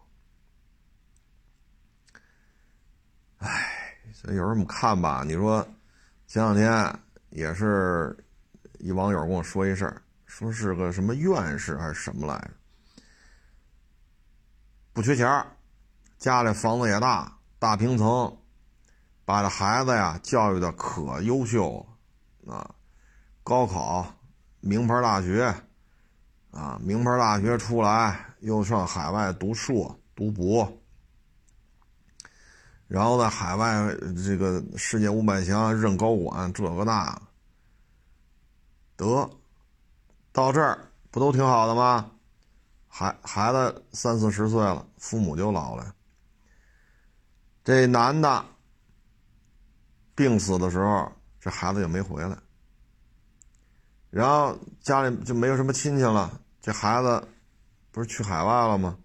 [3.37, 3.69] 唉。
[4.13, 5.67] 所以有时候我们看吧，你说
[6.27, 6.99] 前两天
[7.29, 8.15] 也是
[8.79, 12.51] 一网友跟我说一事儿，说是个什么院士还是什么来着，
[14.93, 15.27] 不缺钱
[16.23, 18.37] 家里房子也大，大平层，
[19.25, 21.85] 把这孩子呀教育的可优秀
[22.47, 22.73] 啊，
[23.43, 24.07] 高考
[24.61, 25.53] 名牌大学
[26.51, 30.71] 啊，名牌大学出来又上海外读硕读博。
[32.87, 33.93] 然后在海外
[34.25, 37.21] 这个世界五百强任高管，这个那，
[38.95, 39.29] 得
[40.31, 42.11] 到这儿不都挺好的吗？
[42.87, 45.93] 孩孩子三四十岁了，父母就老了。
[47.63, 48.45] 这男的
[50.15, 52.37] 病死的时候，这孩子也没回来。
[54.09, 57.27] 然后家里就没有什么亲戚了，这孩子
[57.91, 58.97] 不是去海外了吗？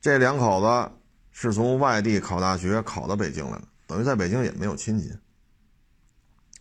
[0.00, 0.92] 这两口子。
[1.36, 5.12] 是从外地考大学考到北京来了，等于在北京也没有亲戚。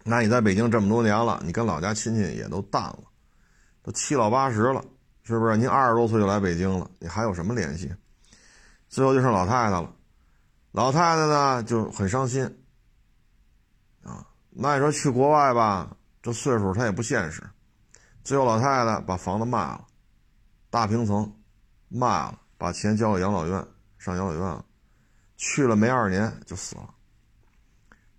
[0.03, 3.03] 那你在北京这么多年了，你跟老家亲戚也都淡了，
[3.83, 4.83] 都七老八十了，
[5.21, 5.55] 是不是？
[5.57, 7.93] 您二十多岁就来北京了，你还有什么联系？
[8.89, 9.95] 最后就剩老太太了，
[10.73, 12.43] 老太太呢就很伤心。
[14.03, 17.41] 啊，那你说去国外吧，这岁数她也不现实。
[18.23, 19.85] 最后老太太把房子卖了，
[20.69, 21.33] 大平层
[21.87, 23.65] 卖了，把钱交给养老院。
[23.99, 24.65] 上养老院了，
[25.37, 26.93] 去了没二年就死了。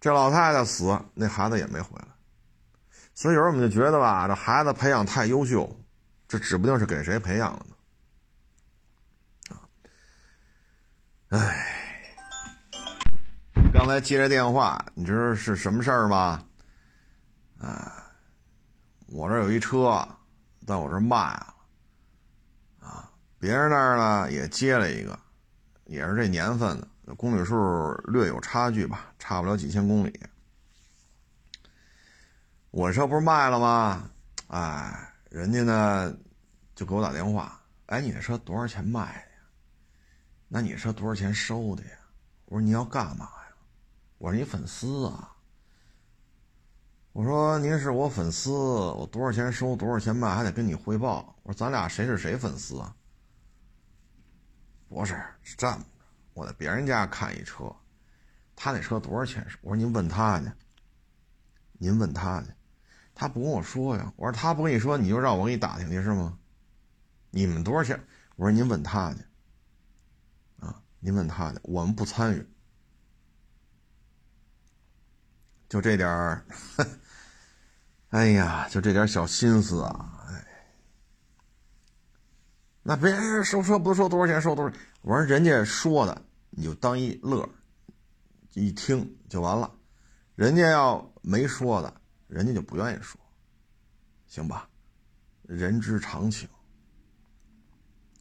[0.01, 2.09] 这老太太死，那孩子也没回来。
[3.15, 5.71] 所以有时候我们就觉得吧，这孩子培养太优秀，
[6.27, 7.77] 这指不定是给谁培养的呢。
[9.51, 11.74] 啊，哎，
[13.75, 16.41] 刚才接这电话，你知道是什么事儿吗？
[17.59, 18.07] 啊，
[19.09, 20.07] 我这有一车，
[20.65, 21.55] 在我这卖了，
[22.79, 23.11] 啊，
[23.41, 25.19] 别人那儿呢也接了一个。
[25.87, 30.21] 也是这年份的公里数略有差距吧，差不了几千公里。
[32.71, 34.09] 我车不是卖了吗？
[34.47, 36.17] 哎，人家呢
[36.77, 39.43] 就给我打电话，哎，你这车多少钱卖的呀？
[40.47, 41.91] 那你车多少钱收的呀？
[42.45, 43.44] 我说你要干嘛呀？
[44.25, 45.37] 我说你粉丝啊。
[47.13, 51.37] 我说您是我粉丝，我多少钱收，多少钱卖，还得跟你汇报。
[51.43, 52.97] 我说咱俩谁是谁粉丝啊？
[54.89, 55.85] 不是，是这么着，
[56.33, 57.71] 我在别人家看一车，
[58.57, 59.47] 他那车多少钱？
[59.61, 60.51] 我说您问他去，
[61.73, 62.49] 您问他去，
[63.15, 64.11] 他不跟我说呀。
[64.17, 66.39] 我说他不跟你说，你就让我给你打听去是吗？
[67.31, 68.03] 你们多少钱？
[68.37, 69.21] 我说您问他去，
[70.61, 72.47] 啊，您问他去，我们不参与。
[75.75, 76.47] 就这点儿，
[78.11, 80.25] 哎呀，就这点小心思啊。
[80.29, 80.47] 哎
[82.85, 84.77] 那别人收车不说多少钱，收多少？
[85.03, 87.49] 我说人家说的，你就当一乐，
[88.53, 89.75] 一听就完了。
[90.37, 91.93] 人家要没说的，
[92.29, 93.21] 人家就不愿意说，
[94.29, 94.69] 行吧？
[95.43, 96.49] 人之常情。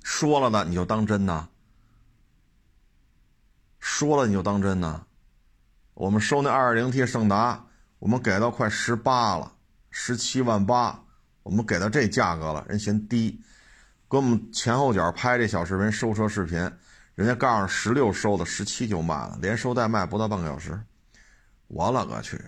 [0.01, 1.47] 说了的你就当真呐？
[3.79, 5.05] 说了你就当真呐？
[5.93, 7.65] 我们收那二点零 T 胜达，
[7.99, 9.53] 我们给到快十八了，
[9.91, 11.03] 十七万八，
[11.43, 13.41] 我们给到这价格了，人嫌低。
[14.09, 16.57] 给我们前后脚拍这小视频收车视频，
[17.15, 20.79] 人家告诉十六收的，十七就卖了，连收带卖不到半个小时。
[21.67, 22.39] 我勒个去！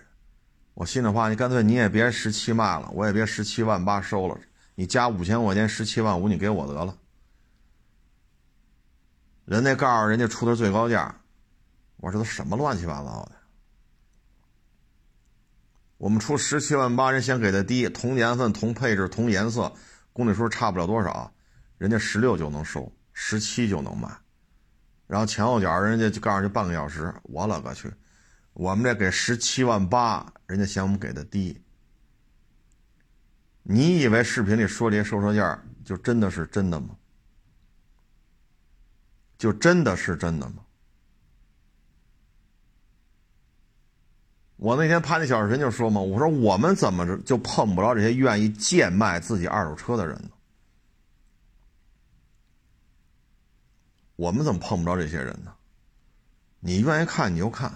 [0.74, 4.38] 我心里话，你干脆你也别十七卖了，我也别十七万八收了，
[4.74, 6.96] 你加五千块钱，十七万五你给我得了。
[9.44, 11.20] 人家告诉人家出的最高价，
[11.98, 13.32] 我说这都什么乱七八糟的？
[15.98, 19.72] 我们出十七万八，人先给的低，同年份、同配置、同颜色，
[20.12, 21.32] 公里数差不了多少。
[21.78, 24.08] 人家十六就能收，十七就能卖，
[25.06, 27.90] 然后前后脚人家就告诉就半个小时，我勒个去！
[28.52, 31.62] 我们这给十七万八，人家嫌我们给的低。
[33.62, 36.96] 你以为视频里说这些收车价就真的是真的吗？
[39.38, 40.65] 就真的是真的吗？
[44.56, 50.30] 我那天拍那小视频就说嘛，我说我们怎么着就碰不着这些愿意贱卖自己二手车的人呢？
[54.16, 55.52] 我们怎么碰不着这些人呢？
[56.60, 57.70] 你愿意看你就看，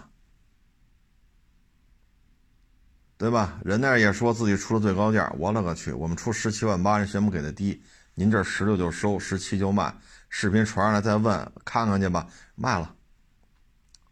[3.18, 3.60] 对吧？
[3.62, 5.92] 人那也说自己出了最高价，我勒个去！
[5.92, 7.82] 我们出十七万八，人嫌不给的低，
[8.14, 9.94] 您这十六就收，十七就卖。
[10.30, 12.96] 视频传上来再问，看看去吧，卖了。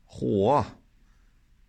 [0.07, 0.63] 嚯！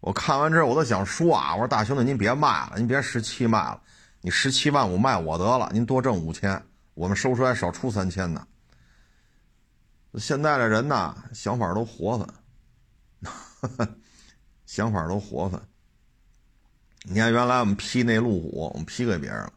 [0.01, 3.81] 我看完之后我都想说啊，我说大兄弟您别卖了，您别十七卖了，
[4.21, 6.61] 你十七万五卖我得了，您多挣五千，
[6.93, 8.45] 我们收出来少出三千呢。
[10.15, 13.89] 现在的人呐，想法都活泛，
[14.65, 15.61] 想法都活泛。
[17.03, 19.51] 你看，原来我们批那路虎，我们批给别人了，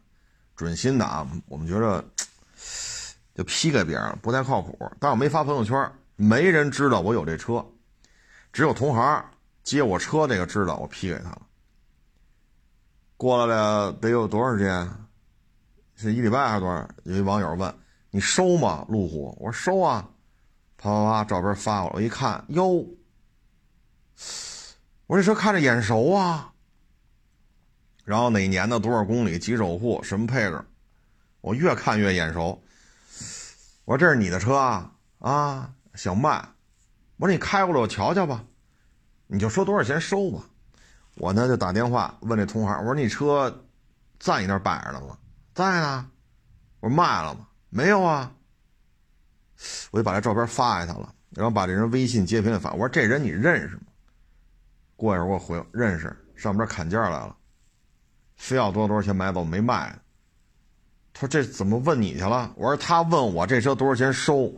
[0.55, 2.03] 准新的啊，我们觉着
[3.33, 4.77] 就批给别人了，不太靠谱。
[4.99, 7.65] 但我没发朋友圈，没人知道我有这车，
[8.51, 9.25] 只有同行
[9.63, 11.41] 接我车这个知道我批给他了。
[13.17, 14.91] 过来了得有多长时间？
[15.95, 16.87] 是一礼拜还是多少？
[17.03, 17.73] 有一网友问
[18.11, 18.85] ：“你收吗？
[18.89, 20.09] 路虎？”我说：“收啊。”
[20.75, 22.85] 啪啪啪，照片发过来，我一看，哟，
[25.07, 26.51] 我这车看着眼熟啊。
[28.03, 30.61] 然后哪年的多少公里，几首付，什么配置，
[31.39, 32.61] 我越看越眼熟。
[33.85, 34.91] 我说这是你的车啊？
[35.19, 36.49] 啊，想卖？
[37.15, 38.43] 我说你开过来我瞧瞧吧，
[39.33, 40.43] 你就说多少钱收吧。
[41.15, 43.65] 我呢就打电话问这同行，我说你车
[44.19, 45.17] 在你那摆着呢吗？
[45.55, 46.07] 在呢。
[46.79, 47.47] 我说卖了吗？
[47.69, 48.31] 没有啊。
[49.89, 52.71] 我就把这照片发给他了，然后把这人微信截屏发。
[52.73, 53.83] 我说：“这人你认识吗？”
[54.95, 57.35] 过一会儿我回：“认识。”上边砍价来了，
[58.35, 59.97] 非要多多少钱买走没卖。
[61.13, 64.53] 他说：“这怎么问你去了？”我说：“他问我这车多少钱收，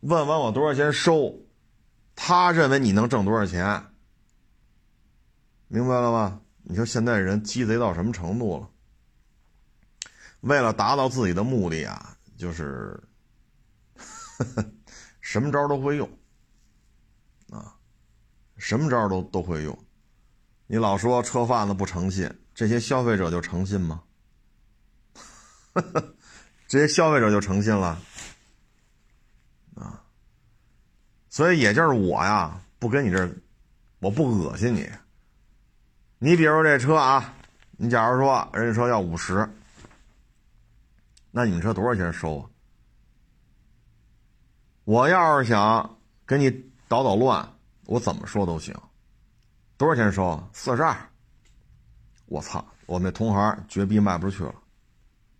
[0.00, 1.34] 问完我多少钱收，
[2.14, 3.84] 他认为你能挣多少钱，
[5.68, 6.40] 明白了吗？
[6.62, 8.68] 你说现在人鸡贼到什么程度了？
[10.40, 13.02] 为了达到自己的目的啊，就是。
[15.20, 16.18] 什么招都会用，
[17.50, 17.76] 啊，
[18.56, 19.78] 什么招都都会用。
[20.66, 24.02] 你老说车贩子不诚信，这些消费者就诚信吗？
[26.66, 27.98] 这些消费者就诚信了，
[29.76, 30.04] 啊，
[31.32, 33.26] 所以也就是我呀，不跟你这，
[34.00, 34.86] 我不恶心你。
[36.18, 37.32] 你比如这车啊，
[37.70, 39.48] 你假如说人家说要五十，
[41.30, 42.44] 那你们车多少钱收啊？
[44.84, 46.50] 我要是想给你
[46.86, 47.48] 捣捣乱，
[47.86, 48.76] 我怎么说都行。
[49.78, 50.46] 多少钱收？
[50.52, 50.94] 四十二。
[52.26, 52.62] 我操！
[52.84, 54.54] 我们同行绝逼卖不出去了。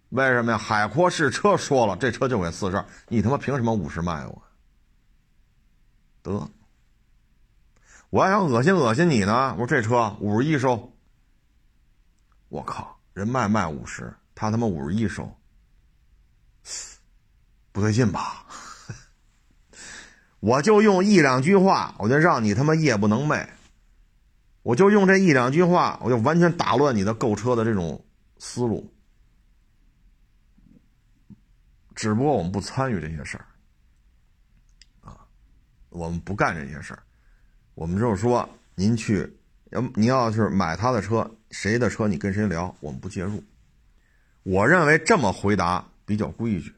[0.09, 0.57] 为什么呀？
[0.57, 4.43] 海阔试车说了，这车就给四十二，你他妈凭什么五十卖我？
[6.23, 6.51] 得，
[8.11, 9.53] 我还想恶心恶心你呢。
[9.55, 10.93] 我说这车五十一收。
[12.49, 15.35] 我靠，人卖卖五十，他他妈五十一收，
[17.73, 18.47] 不对劲吧？
[20.41, 23.49] 我就用一两句话，我就让你他妈夜不能寐。
[24.62, 28.05] 我就用这一两句话，我就完全打乱你的购车的这种
[28.39, 28.93] 思路。
[31.95, 33.47] 只不过我们不参与这些事儿，
[35.93, 37.03] 我们不干这些事儿。
[37.74, 39.30] 我们就是说，您去，
[39.70, 43.43] 要您要是买他的车，谁的车你跟谁聊，我们不介入。
[44.43, 46.74] 我认为这么回答比较规矩。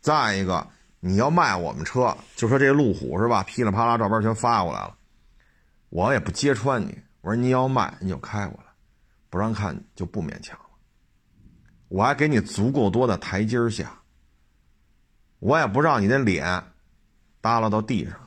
[0.00, 0.66] 再一个。
[0.98, 3.40] 你要卖我们车，就说这路虎是吧？
[3.44, 4.96] 噼里啪啦照片全发过来了，
[5.90, 6.98] 我也不揭穿你。
[7.20, 8.72] 我说你要卖你就开过来，
[9.30, 10.64] 不让看就不勉强了。
[11.88, 14.00] 我还给你足够多的台阶下，
[15.38, 16.44] 我也不让你的脸
[17.40, 18.25] 耷拉到地上。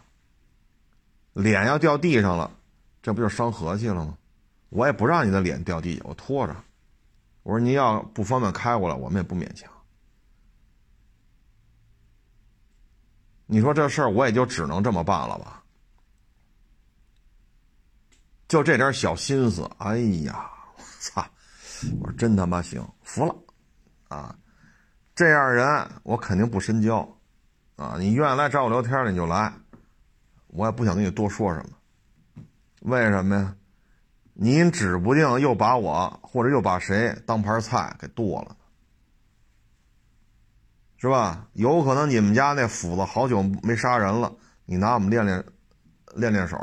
[1.41, 2.51] 脸要掉地上了，
[3.01, 4.17] 这不就伤和气了吗？
[4.69, 6.55] 我也不让你的脸掉地下，我拖着。
[7.43, 9.71] 我说你要不方便开过来，我们也不勉强。
[13.45, 15.63] 你说这事儿我也就只能这么办了吧？
[18.47, 21.25] 就这点小心思，哎呀，我操！
[21.99, 23.35] 我说真他妈行，服了
[24.09, 24.35] 啊！
[25.15, 27.07] 这样人我肯定不深交
[27.75, 27.95] 啊！
[27.97, 29.53] 你愿意来找我聊天你就来，
[30.49, 31.69] 我也不想跟你多说什么。
[32.81, 33.55] 为什么呀？
[34.33, 38.55] 您指不定又把我或者又把谁当盘菜给剁了。
[40.97, 41.47] 是吧？
[41.53, 44.35] 有可能你们家那斧子好久没杀人了，
[44.65, 45.43] 你拿我们练练
[46.15, 46.57] 练练手，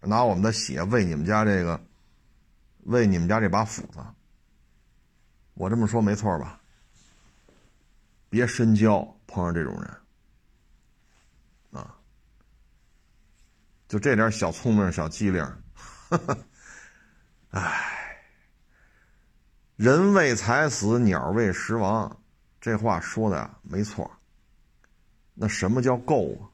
[0.00, 1.80] 拿我们的血喂你们家这个
[2.84, 3.98] 喂你们家这把斧子。
[5.54, 6.60] 我这么说没错吧？
[8.28, 9.90] 别深交，碰上这种人。
[13.90, 15.44] 就这点小聪明、小机灵，
[17.50, 18.22] 唉，
[19.74, 22.16] 人为财死，鸟为食亡，
[22.60, 24.08] 这话说的呀没错。
[25.34, 26.46] 那什么叫够啊？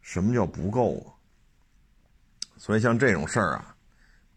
[0.00, 1.12] 什么叫不够啊？
[2.56, 3.76] 所以像这种事儿啊，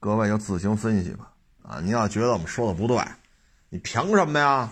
[0.02, 1.32] 各位就自行分析吧。
[1.64, 3.02] 啊，你要觉得我们说的不对，
[3.70, 4.70] 你凭什么呀？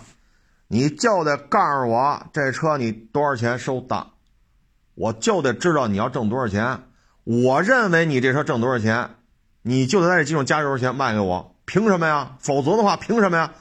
[0.67, 4.11] 你就得告诉我这车你多少钱收的。
[4.95, 6.83] 我就得知道你要挣多少钱，
[7.23, 9.11] 我认为你这车挣多少钱，
[9.61, 12.37] 你就得在这基础上加油钱卖给我，凭什么呀？
[12.39, 13.53] 否则的话，凭什么呀？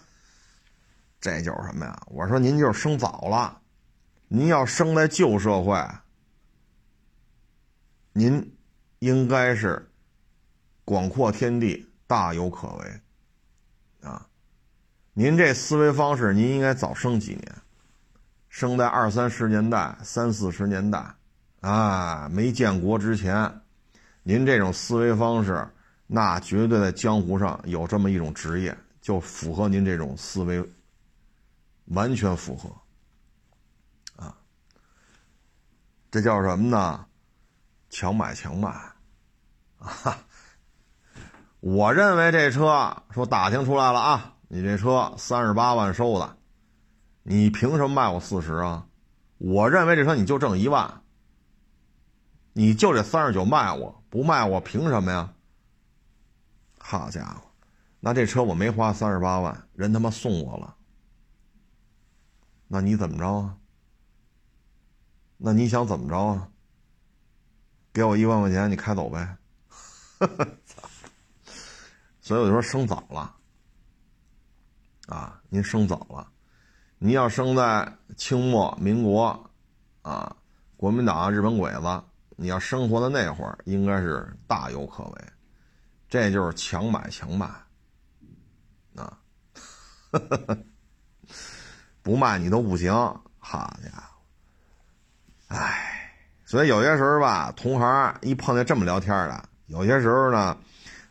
[1.20, 2.03] 这就是什么呀？
[2.07, 3.61] 我说您就是生早了，
[4.28, 5.76] 您要生在旧社会，
[8.12, 8.57] 您
[9.01, 9.91] 应该是
[10.85, 13.01] 广阔天地大有可为
[14.09, 14.26] 啊！
[15.14, 17.55] 您这思维方式，您应该早生几年，
[18.49, 21.14] 生在二三十年代、三四十年代。
[21.64, 23.62] 啊，没建国之前，
[24.22, 25.66] 您这种思维方式，
[26.06, 30.62] 那绝对在江湖上有这么一种职业，就符合您这种思维，
[31.86, 32.68] 完全符合。
[34.22, 34.36] 啊，
[36.10, 37.06] 这叫什么呢？
[37.88, 38.68] 强买强卖。
[39.78, 40.18] 啊，
[41.60, 46.36] 我认为这车说打听出来了啊，你这车三十八万收的，
[47.22, 48.86] 你凭什么卖我四十啊？
[49.38, 51.00] 我认为这车你就挣一万。
[52.55, 55.34] 你就这三十九卖我不卖我凭什么呀？
[56.78, 57.42] 好家伙，
[57.98, 60.76] 那这车我没花三十八万，人他妈送我了，
[62.68, 63.57] 那你怎么着啊？
[65.36, 66.48] 那你想怎么着啊？
[67.92, 69.36] 给我一万块钱，你开走呗。
[72.20, 73.34] 所以我就说生早了
[75.09, 76.30] 啊，您生早了，
[76.98, 79.50] 您要生在清末民国
[80.02, 80.36] 啊，
[80.76, 82.05] 国民党日本鬼子。
[82.37, 85.24] 你要生活的那会儿，应该是大有可为，
[86.09, 87.47] 这就是强买强卖，
[88.97, 89.18] 啊，
[92.03, 92.93] 不卖你都不行，
[93.39, 100.59] 好家伙，哎，所以有些时候吧，同行一碰见这么聊天的，有些时候呢，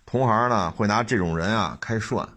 [0.06, 2.28] 同行呢会拿这种人啊开涮。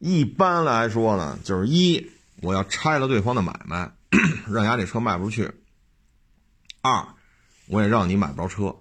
[0.00, 2.12] 一般来说呢，就是一
[2.42, 3.90] 我要拆了对方的买卖，
[4.46, 5.50] 让人家这车卖不出去。
[6.84, 7.14] 二，
[7.68, 8.76] 我也让你买不着车。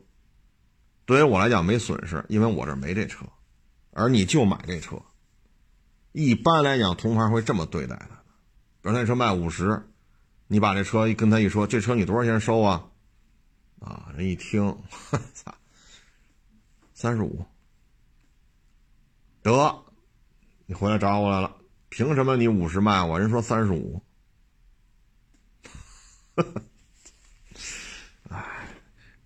[1.05, 3.25] 对于我来讲没损失，因为我这没这车，
[3.91, 5.01] 而你就买这车。
[6.11, 8.09] 一般来讲，同行会这么对待的。
[8.81, 9.89] 比如那车卖五十，
[10.47, 12.89] 你把这车一跟他一说，这车你多少钱收啊？
[13.79, 14.77] 啊，人一听，
[15.33, 15.55] 操，
[16.93, 17.45] 三十五。
[19.41, 19.85] 得，
[20.65, 21.55] 你回来找我来了，
[21.87, 23.17] 凭什么你五十卖我？
[23.17, 24.01] 人说三十五。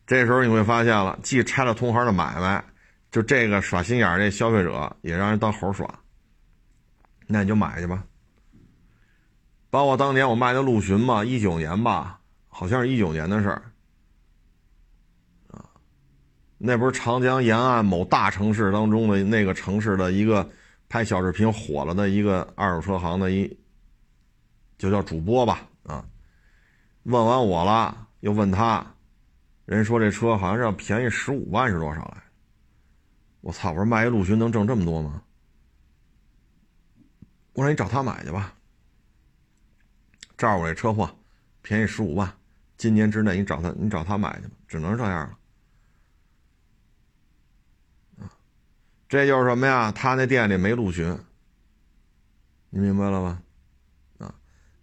[0.08, 2.64] 这时候你会发现了，既拆了同行的买卖，
[3.12, 5.86] 就这个耍心眼儿这消费者也让人当猴耍。
[7.28, 8.06] 那你就买去吧。
[9.70, 13.62] 包括当年我卖的陆巡嘛，一九年吧，好像是一九年的事儿。
[15.52, 15.66] 啊，
[16.58, 20.50] 那不是长江沿岸某大城市当中的那个城市的一个
[20.88, 23.60] 拍小视频火了的一个二手车行的一，
[24.78, 26.06] 就叫主播吧，啊，
[27.04, 28.94] 问完我了，又问他。
[29.68, 32.24] 人说这车好像是要便宜十五万是多少来？
[33.42, 33.72] 我操！
[33.72, 35.22] 我说卖一陆巡能挣这么多吗？
[37.52, 38.56] 我说你找他买去吧。
[40.38, 41.14] 照我这车货，
[41.62, 42.34] 便宜十五万，
[42.78, 45.38] 今年之内你找他，你找他买去吧，只能这样了。
[49.10, 49.92] 这就是什么呀？
[49.92, 51.18] 他那店里没陆巡，
[52.70, 53.42] 你明白了吧？
[54.26, 54.34] 啊，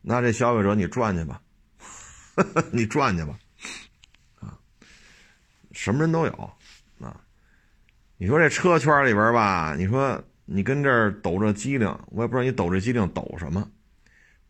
[0.03, 1.43] 那这消费者你赚去吧，
[2.70, 3.39] 你赚去吧。
[5.75, 6.33] 什么人都有，
[7.01, 7.20] 啊，
[8.16, 13.68] 你说这车圈里边吧，你说你跟这儿抖这机灵，我也不知道你抖这机灵抖什么。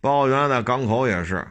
[0.01, 1.47] 包括原来在港口也是，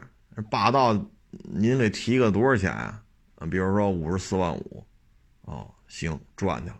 [0.48, 0.94] 霸道，
[1.30, 3.02] 您给提个多少钱啊？
[3.34, 4.86] 啊，比如说五十四万五，
[5.42, 6.76] 哦，行，赚去了。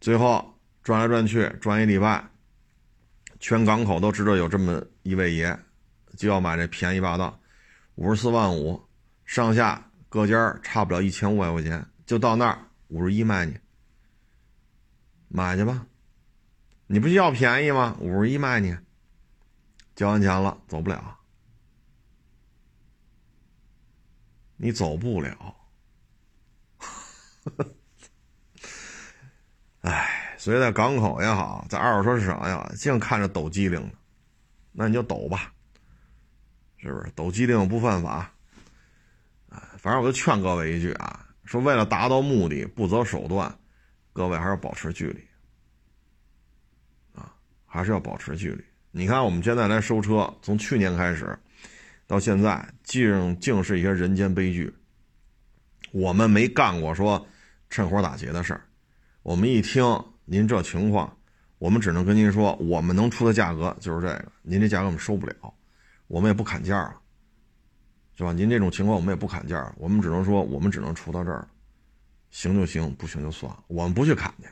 [0.00, 2.24] 最后转来转去转一礼拜，
[3.38, 5.56] 全港口都知道有这么一位爷，
[6.16, 7.38] 就要买这便宜霸道，
[7.96, 8.82] 五十四万五，
[9.26, 9.86] 上下。
[10.12, 12.58] 各家差不了一千五百块钱，就到那儿
[12.88, 13.58] 五十一卖你，
[15.28, 15.86] 买去吧。
[16.86, 17.96] 你不就要便宜吗？
[17.98, 18.76] 五十一卖你，
[19.96, 21.18] 交完钱了走不了。
[24.58, 25.56] 你走不了。
[29.80, 33.94] 哎，所以在港口也好，在二手车市场也好，净看着抖机灵的，
[34.72, 35.54] 那你就抖吧，
[36.76, 37.10] 是不是？
[37.16, 38.31] 抖机灵不犯法。
[39.52, 43.54] 哎，反正我就劝各位一句啊，说为了达到目的不择手段，
[44.12, 45.20] 各位还是保持距离。
[47.20, 47.34] 啊，
[47.66, 48.64] 还是要保持距离。
[48.90, 51.38] 你看我们现在来收车，从去年开始
[52.06, 54.72] 到现在，竟竟是一些人间悲剧。
[55.90, 57.26] 我们没干过说
[57.68, 58.64] 趁火打劫的事儿。
[59.22, 59.84] 我们一听
[60.24, 61.14] 您这情况，
[61.58, 65.34] 我们只能跟您说，我们能出的价格就是这个，您这价格我们收不了，
[66.06, 66.96] 我们也不砍价了，
[68.16, 68.32] 是吧？
[68.32, 71.46] 您这种情况我们也不砍价，我们只能说我们只能出到这儿，
[72.30, 74.48] 行就行，不行就算，我们不去砍去。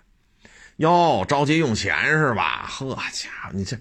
[0.76, 2.66] 哟，着急用钱是吧？
[2.66, 3.78] 呵家伙，你这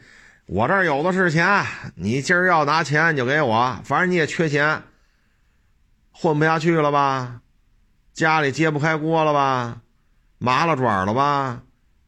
[0.47, 1.65] 我这儿有的是钱，
[1.95, 4.83] 你今儿要拿钱你就给我，反正你也缺钱，
[6.11, 7.41] 混不下去了吧？
[8.13, 9.81] 家里揭不开锅了吧？
[10.39, 11.63] 麻了爪了吧？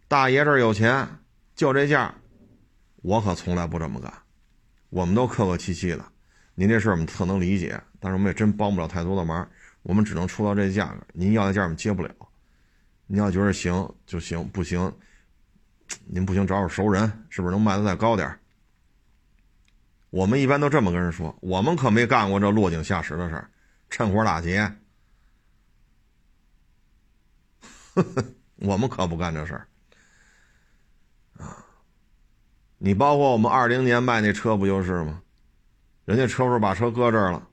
[0.10, 1.08] 大爷这儿有钱，
[1.56, 2.14] 就这价，
[2.98, 4.12] 我可从来不这么干。
[4.90, 6.04] 我们都客客气气的，
[6.56, 9.48] 您这事儿我们特能理解，但是我们也真帮不了太多的忙，
[9.82, 10.98] 我们只能出到这价格。
[11.14, 12.14] 您要的价我们接不了，
[13.08, 14.94] 您要觉得行就行，不行，
[16.06, 18.38] 您不行找找熟人，是不是能卖的再高点
[20.10, 23.50] 我们一般都这么跟人说，我们可没干过这落井下石的事儿，
[23.90, 24.72] 趁火打劫。
[28.58, 29.68] 我们可不干这事儿
[31.38, 31.66] 啊！
[32.78, 35.22] 你包括我们二零年卖那车不就是吗？
[36.06, 37.48] 人家车主把车搁这儿了，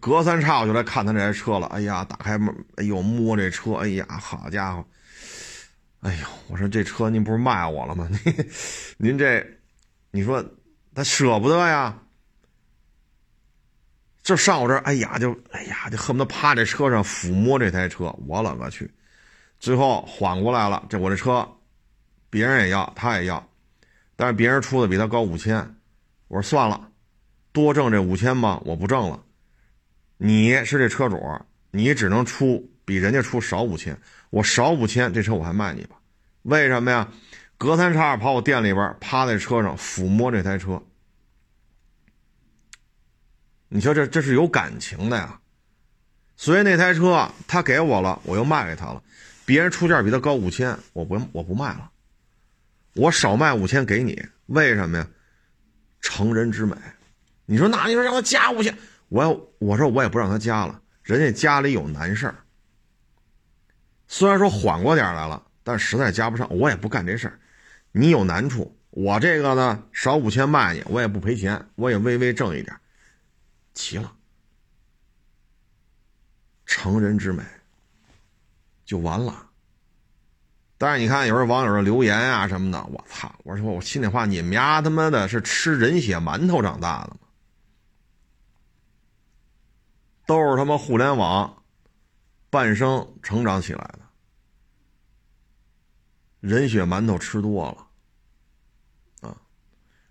[0.00, 1.66] 隔三差五就来看他这台车了。
[1.68, 4.84] 哎呀，打开门，哎呦，摸这车，哎呀，好家伙！
[6.00, 8.08] 哎呦，我说这车您不是卖我了吗？
[8.12, 8.34] 您
[8.98, 9.44] 您这，
[10.10, 10.44] 你说
[10.94, 11.98] 他舍不得呀？
[14.22, 18.14] 就上我这儿，哎呀，就哎呀，就恨不得趴这车上抚摸这台车。
[18.26, 18.90] 我勒个去！
[19.58, 21.48] 最后缓过来了，这我这车，
[22.28, 23.48] 别人也要，他也要，
[24.14, 25.75] 但是别人出的比他高五千。
[26.28, 26.90] 我说算了，
[27.52, 29.22] 多挣这五千吧，我不挣了。
[30.16, 31.20] 你是这车主，
[31.70, 33.98] 你只能出比人家出少五千，
[34.30, 35.96] 我少五千，这车我还卖你吧？
[36.42, 37.08] 为什么呀？
[37.58, 40.82] 隔三差五跑我店里边，趴在车上抚摸这台车。
[43.68, 45.40] 你说这这是有感情的呀，
[46.36, 49.02] 所以那台车他给我了，我又卖给他了。
[49.44, 51.90] 别人出价比他高五千，我不我不卖了，
[52.94, 55.08] 我少卖五千给你，为什么呀？
[56.06, 56.76] 成人之美。
[57.46, 58.72] 你说那你说让他加五千，
[59.08, 62.36] 我要我说我也不让他加了，人家家里有难事儿。
[64.06, 67.40] 虽然说缓过点来了，但实在加不上，我也不干这事儿。
[67.90, 72.76] 你有难处，我这个呢少五千卖你，我也不赔钱，我也微微挣一点。
[73.74, 74.12] 齐了，
[76.64, 77.42] 成人之美
[78.84, 79.45] 就完了。
[80.78, 83.34] 但是你看，有时候网友的留言啊什么的，我操！
[83.44, 87.20] 我说我心里话，你们家他妈的是吃人血馒头长大的吗？
[90.26, 91.62] 都是他妈互联网
[92.50, 94.00] 半生成长起来的，
[96.40, 99.36] 人血馒头吃多了啊！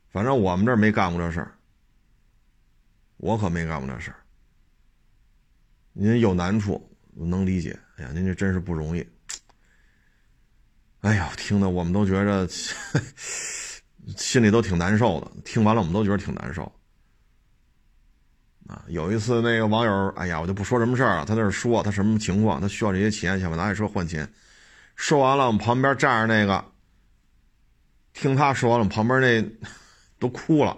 [0.10, 1.52] 反正我们这没干过这事儿。
[3.18, 4.18] 我可没干过这事儿。
[5.94, 7.80] 您有难处，我能理解。
[7.98, 9.08] 哎呀，您这真是不容易。
[11.06, 12.48] 哎呀，听的我们都觉着
[14.18, 15.32] 心里都挺难受的。
[15.46, 16.64] 听完了，我们都觉得挺难受。
[18.68, 21.24] 啊，有一次那个网友，哎呀，我就不说什么事儿了。
[21.24, 24.28] 他在那说他什么情况，他需要这些钱，想把拿这车换钱。
[24.96, 26.66] 说完了，我们旁边站着那个，
[28.14, 29.48] 听他说完了，旁边那
[30.18, 30.76] 都哭了。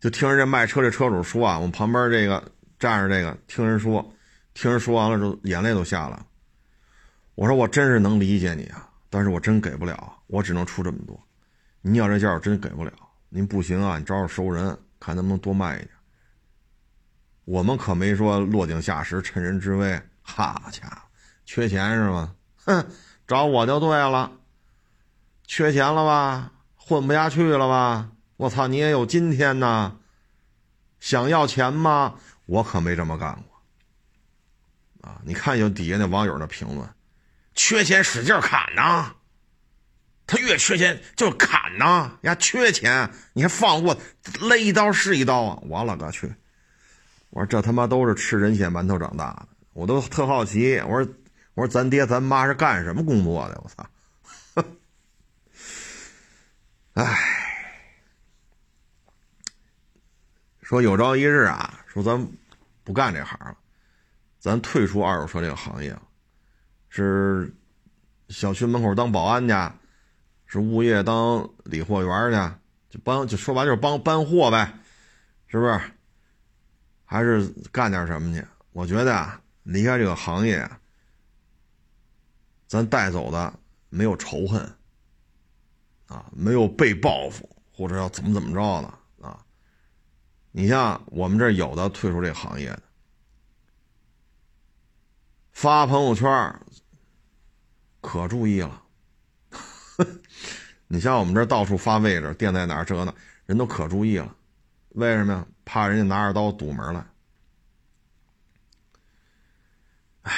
[0.00, 4.14] 就听人家卖车这车主说啊，我们旁边这个站着这个，听人说，
[4.52, 6.26] 听人说完了之后，眼泪都下来了。
[7.34, 11.18] 我说我真是能理解你啊，但是我真给不了，我只能出这么多。
[11.82, 12.92] 你要这价我真给不了。
[13.28, 15.90] 您不行啊，你找找熟人，看能不能多卖一点。
[17.44, 20.00] 我们可没说落井下石、趁人之危。
[20.22, 20.96] 好家伙，
[21.44, 22.34] 缺钱是吗？
[22.64, 22.86] 哼，
[23.26, 24.32] 找我就对了。
[25.46, 26.52] 缺钱了吧？
[26.76, 28.10] 混不下去了吧？
[28.36, 29.96] 我操，你也有今天呐！
[31.00, 32.14] 想要钱吗？
[32.46, 35.10] 我可没这么干过。
[35.10, 36.88] 啊，你看有底下那网友的评论，
[37.54, 39.14] 缺钱使劲砍呐，
[40.26, 43.96] 他越缺钱就砍呐呀，缺钱你还放过，
[44.40, 45.58] 勒一刀是一刀啊！
[45.62, 46.34] 我勒个去！
[47.30, 50.78] 我说这他妈都是吃人血馒头长大的，我都特好奇。
[50.86, 51.12] 我说
[51.54, 53.60] 我说咱爹咱妈是干什么工作的？
[53.62, 54.64] 我操！
[56.94, 57.40] 哎。
[60.62, 62.26] 说有朝一日啊，说咱
[62.84, 63.54] 不干这行了，
[64.38, 66.02] 咱退出二手车这个行业了，
[67.02, 67.52] 是
[68.28, 69.54] 小区门口当保安去，
[70.46, 74.78] 是物业当理货员去，就帮就说白就是帮搬货呗，
[75.48, 75.80] 是不是？
[77.04, 78.46] 还是干点什么去？
[78.70, 80.70] 我觉得啊，离开这个行业，
[82.68, 83.52] 咱带走的
[83.88, 84.62] 没有仇恨，
[86.06, 89.44] 啊，没有被报复或者要怎么怎么着的啊。
[90.52, 92.82] 你像我们这有的退出这行业的，
[95.52, 96.28] 发朋友圈
[98.04, 98.82] 可注意了。
[100.86, 103.14] 你像我们这到处发位置，店在哪儿，这呢，
[103.46, 104.36] 人都可注意了。
[104.90, 105.46] 为什么呀？
[105.64, 107.04] 怕人家拿着刀堵门来。
[110.22, 110.32] 唉，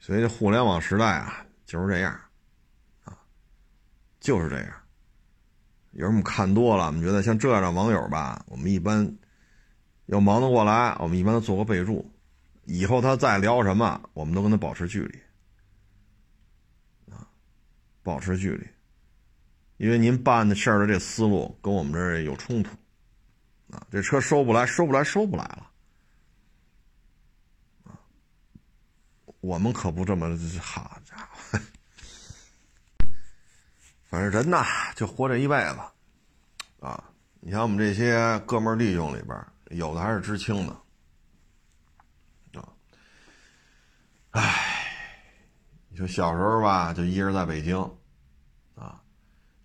[0.00, 2.12] 所以这互联网时代啊，就是这样，
[3.04, 3.16] 啊，
[4.20, 4.72] 就是这样。
[5.92, 9.16] 有时候我们看多了，我们觉得像这样的网友吧，我们一般
[10.06, 12.10] 要忙得过来，我们一般都做个备注，
[12.64, 15.18] 以后他再聊什么，我们都跟他保持距离，
[18.02, 18.66] 保持距离，
[19.76, 22.70] 因为您办的事儿的这思路跟我们这儿有冲突，
[23.70, 25.70] 啊，这车收不来，收不来，收不来了，
[27.84, 27.98] 啊，
[29.40, 30.28] 我们可不这么，
[30.60, 31.58] 好家伙。
[34.10, 34.64] 反正人呐，
[34.96, 35.80] 就活这一辈子，
[36.80, 37.04] 啊！
[37.40, 39.38] 你像我们这些哥们弟兄里边，
[39.78, 40.72] 有的还是知青的，
[42.60, 42.74] 啊！
[44.30, 44.67] 唉，
[45.98, 47.76] 就小时候吧，就一人在北京，
[48.76, 49.02] 啊，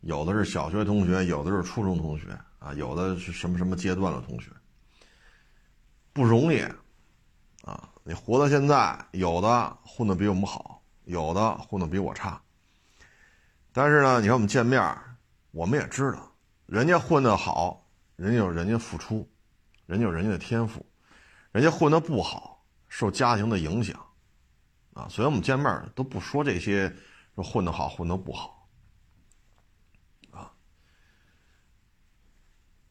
[0.02, 4.50] 有的是小学同学，有的是初中同学，啊，有的是什么什么阶段的同学，
[6.12, 6.60] 不容易，
[7.64, 7.88] 啊！
[8.04, 12.42] 你活到现在，有的混的比我们好，有的混的比我差。
[13.72, 14.82] 但是呢，你看我们见面，
[15.52, 19.30] 我们也知道，人家混得好，人家有人家付出，
[19.86, 20.84] 人家有人家的天赋，
[21.52, 24.04] 人家混得不好，受家庭的影响，
[24.94, 26.96] 啊，所以我们见面都不说这些，
[27.36, 28.68] 说混得好，混得不好，
[30.32, 30.52] 啊，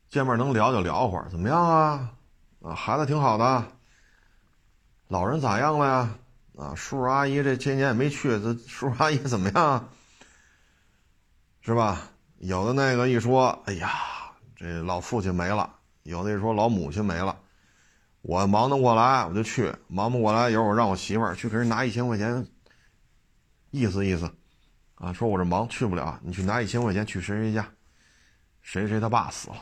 [0.08, 2.14] 见面能聊就聊会儿，怎么样啊？
[2.60, 3.72] 啊，孩子挺好的，
[5.08, 6.18] 老人咋样了呀？
[6.58, 9.88] 啊，叔叔阿姨这些年也没去，这叔叔阿姨怎么样？
[11.60, 12.10] 是吧？
[12.38, 13.90] 有的那个一说，哎呀，
[14.56, 15.70] 这老父亲没了；
[16.02, 17.38] 有的一说老母亲没了，
[18.22, 22.46] 我忙得过来我就去，忙不过来一会儿我让我媳妇儿去给人拿一千块钱，
[23.70, 24.32] 意思意思，
[24.94, 27.68] 啊，说我这忙去不了，你去拿一千块钱去谁谁家，
[28.62, 29.56] 谁谁他爸死了，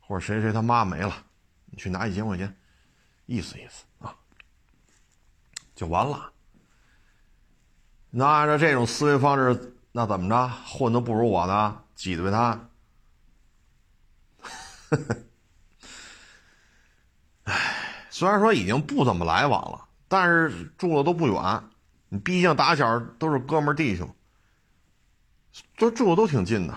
[0.00, 1.24] 或者谁谁他妈没了，
[1.66, 2.54] 你去拿一千块钱，
[3.26, 4.14] 意思意思啊，
[5.74, 6.32] 就完了。
[8.10, 9.74] 那按照这种思维方式。
[9.90, 10.48] 那怎么着？
[10.66, 12.68] 混的不如我呢，挤兑他。
[14.40, 14.48] 唉，
[18.18, 21.62] 虽然说已经不怎么来往了，但是住的都不远。
[22.08, 24.12] 你毕竟打小都是哥们弟兄，
[25.76, 26.74] 都住的都挺近的，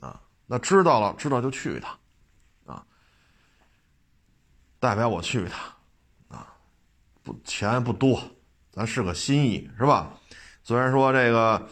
[0.00, 1.94] 啊，那知道了，知道就去一趟，
[2.64, 2.82] 啊，
[4.78, 5.60] 代表我去一趟，
[6.28, 6.46] 啊，
[7.22, 8.18] 不钱不多，
[8.70, 10.10] 咱是个心意，是吧？
[10.62, 11.68] 虽然说这个。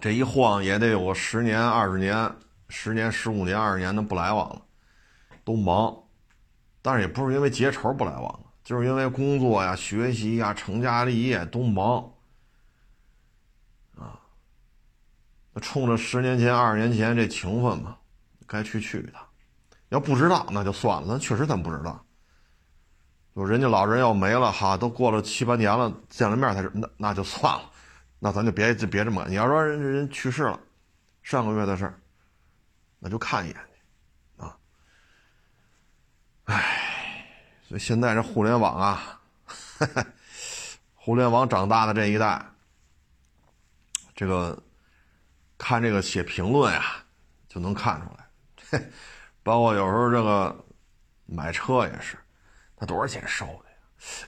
[0.00, 2.30] 这一晃也得有个十年、二十年、
[2.68, 4.62] 十年、十五年、二十年的不来往了，
[5.44, 5.94] 都忙，
[6.82, 12.02] 但是也不是因为结仇不来往，就是因为工作呀、学习呀、成家立业都忙，
[13.96, 14.18] 啊，
[15.52, 17.96] 那冲着十年前、二十年前这情分嘛，
[18.46, 19.22] 该去去一趟。
[19.90, 22.04] 要不知道那就算了，那确实咱不知道。
[23.34, 27.70] 就人家老人要没了哈，都过了七八年了，见了面才是那那就算了。
[28.18, 30.60] 那咱就别别这么，你要说人人去世了，
[31.22, 32.00] 上个月的事儿，
[32.98, 33.56] 那就看一眼，
[36.50, 37.24] 唉，
[37.68, 39.20] 所以现在这互联网啊，
[40.94, 42.44] 互联网长大的这一代，
[44.16, 44.60] 这个
[45.56, 47.04] 看这个写评论呀，
[47.48, 48.82] 就能看出来，
[49.44, 50.64] 包括有时候这个
[51.24, 52.18] 买车也是，
[52.74, 53.76] 他多少钱收的呀？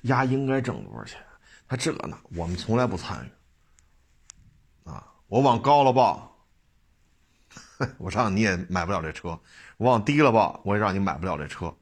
[0.02, 1.18] 压应该挣多少钱？
[1.66, 4.88] 他这个呢，我们从来不参与。
[4.88, 6.46] 啊我往高了报，
[7.98, 9.36] 我让你也买不了这车；
[9.76, 11.74] 我往低了报，我也让你买不了这车。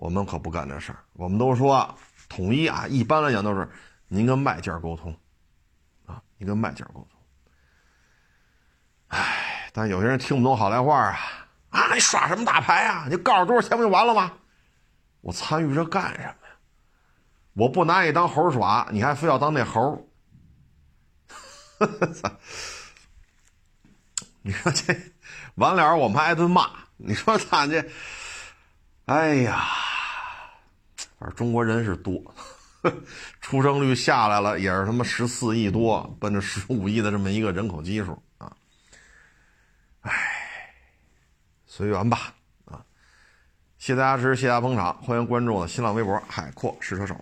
[0.00, 1.04] 我们可不干这事儿。
[1.12, 1.94] 我们都说
[2.26, 3.68] 统一啊，一般来讲都是
[4.08, 5.14] 您跟卖家沟通，
[6.06, 7.20] 啊，你跟卖家沟通。
[9.08, 11.18] 唉，但有些人听不懂好赖话啊
[11.68, 11.92] 啊！
[11.92, 13.08] 你耍什么大牌啊？
[13.10, 14.32] 你告诉多少钱不就完了吗？
[15.20, 16.34] 我参与这干什么呀？
[17.52, 20.08] 我不拿你当猴耍，你还非要当那猴？
[24.40, 24.96] 你说这
[25.56, 26.70] 完了，我们挨顿骂。
[26.96, 27.86] 你说他这，
[29.10, 29.66] 哎呀，
[31.18, 32.22] 反正中国人是多，
[33.42, 38.56] 出生率下来了，也是他妈十四亿多，奔着十五亿的这么一个人口基数啊。
[40.02, 40.12] 哎，
[41.66, 42.32] 随缘吧
[42.66, 42.80] 啊！
[43.78, 47.20] 谢谢大家支持，谢谢大家捧场，欢迎关注我的新浪微博“海阔试车手”。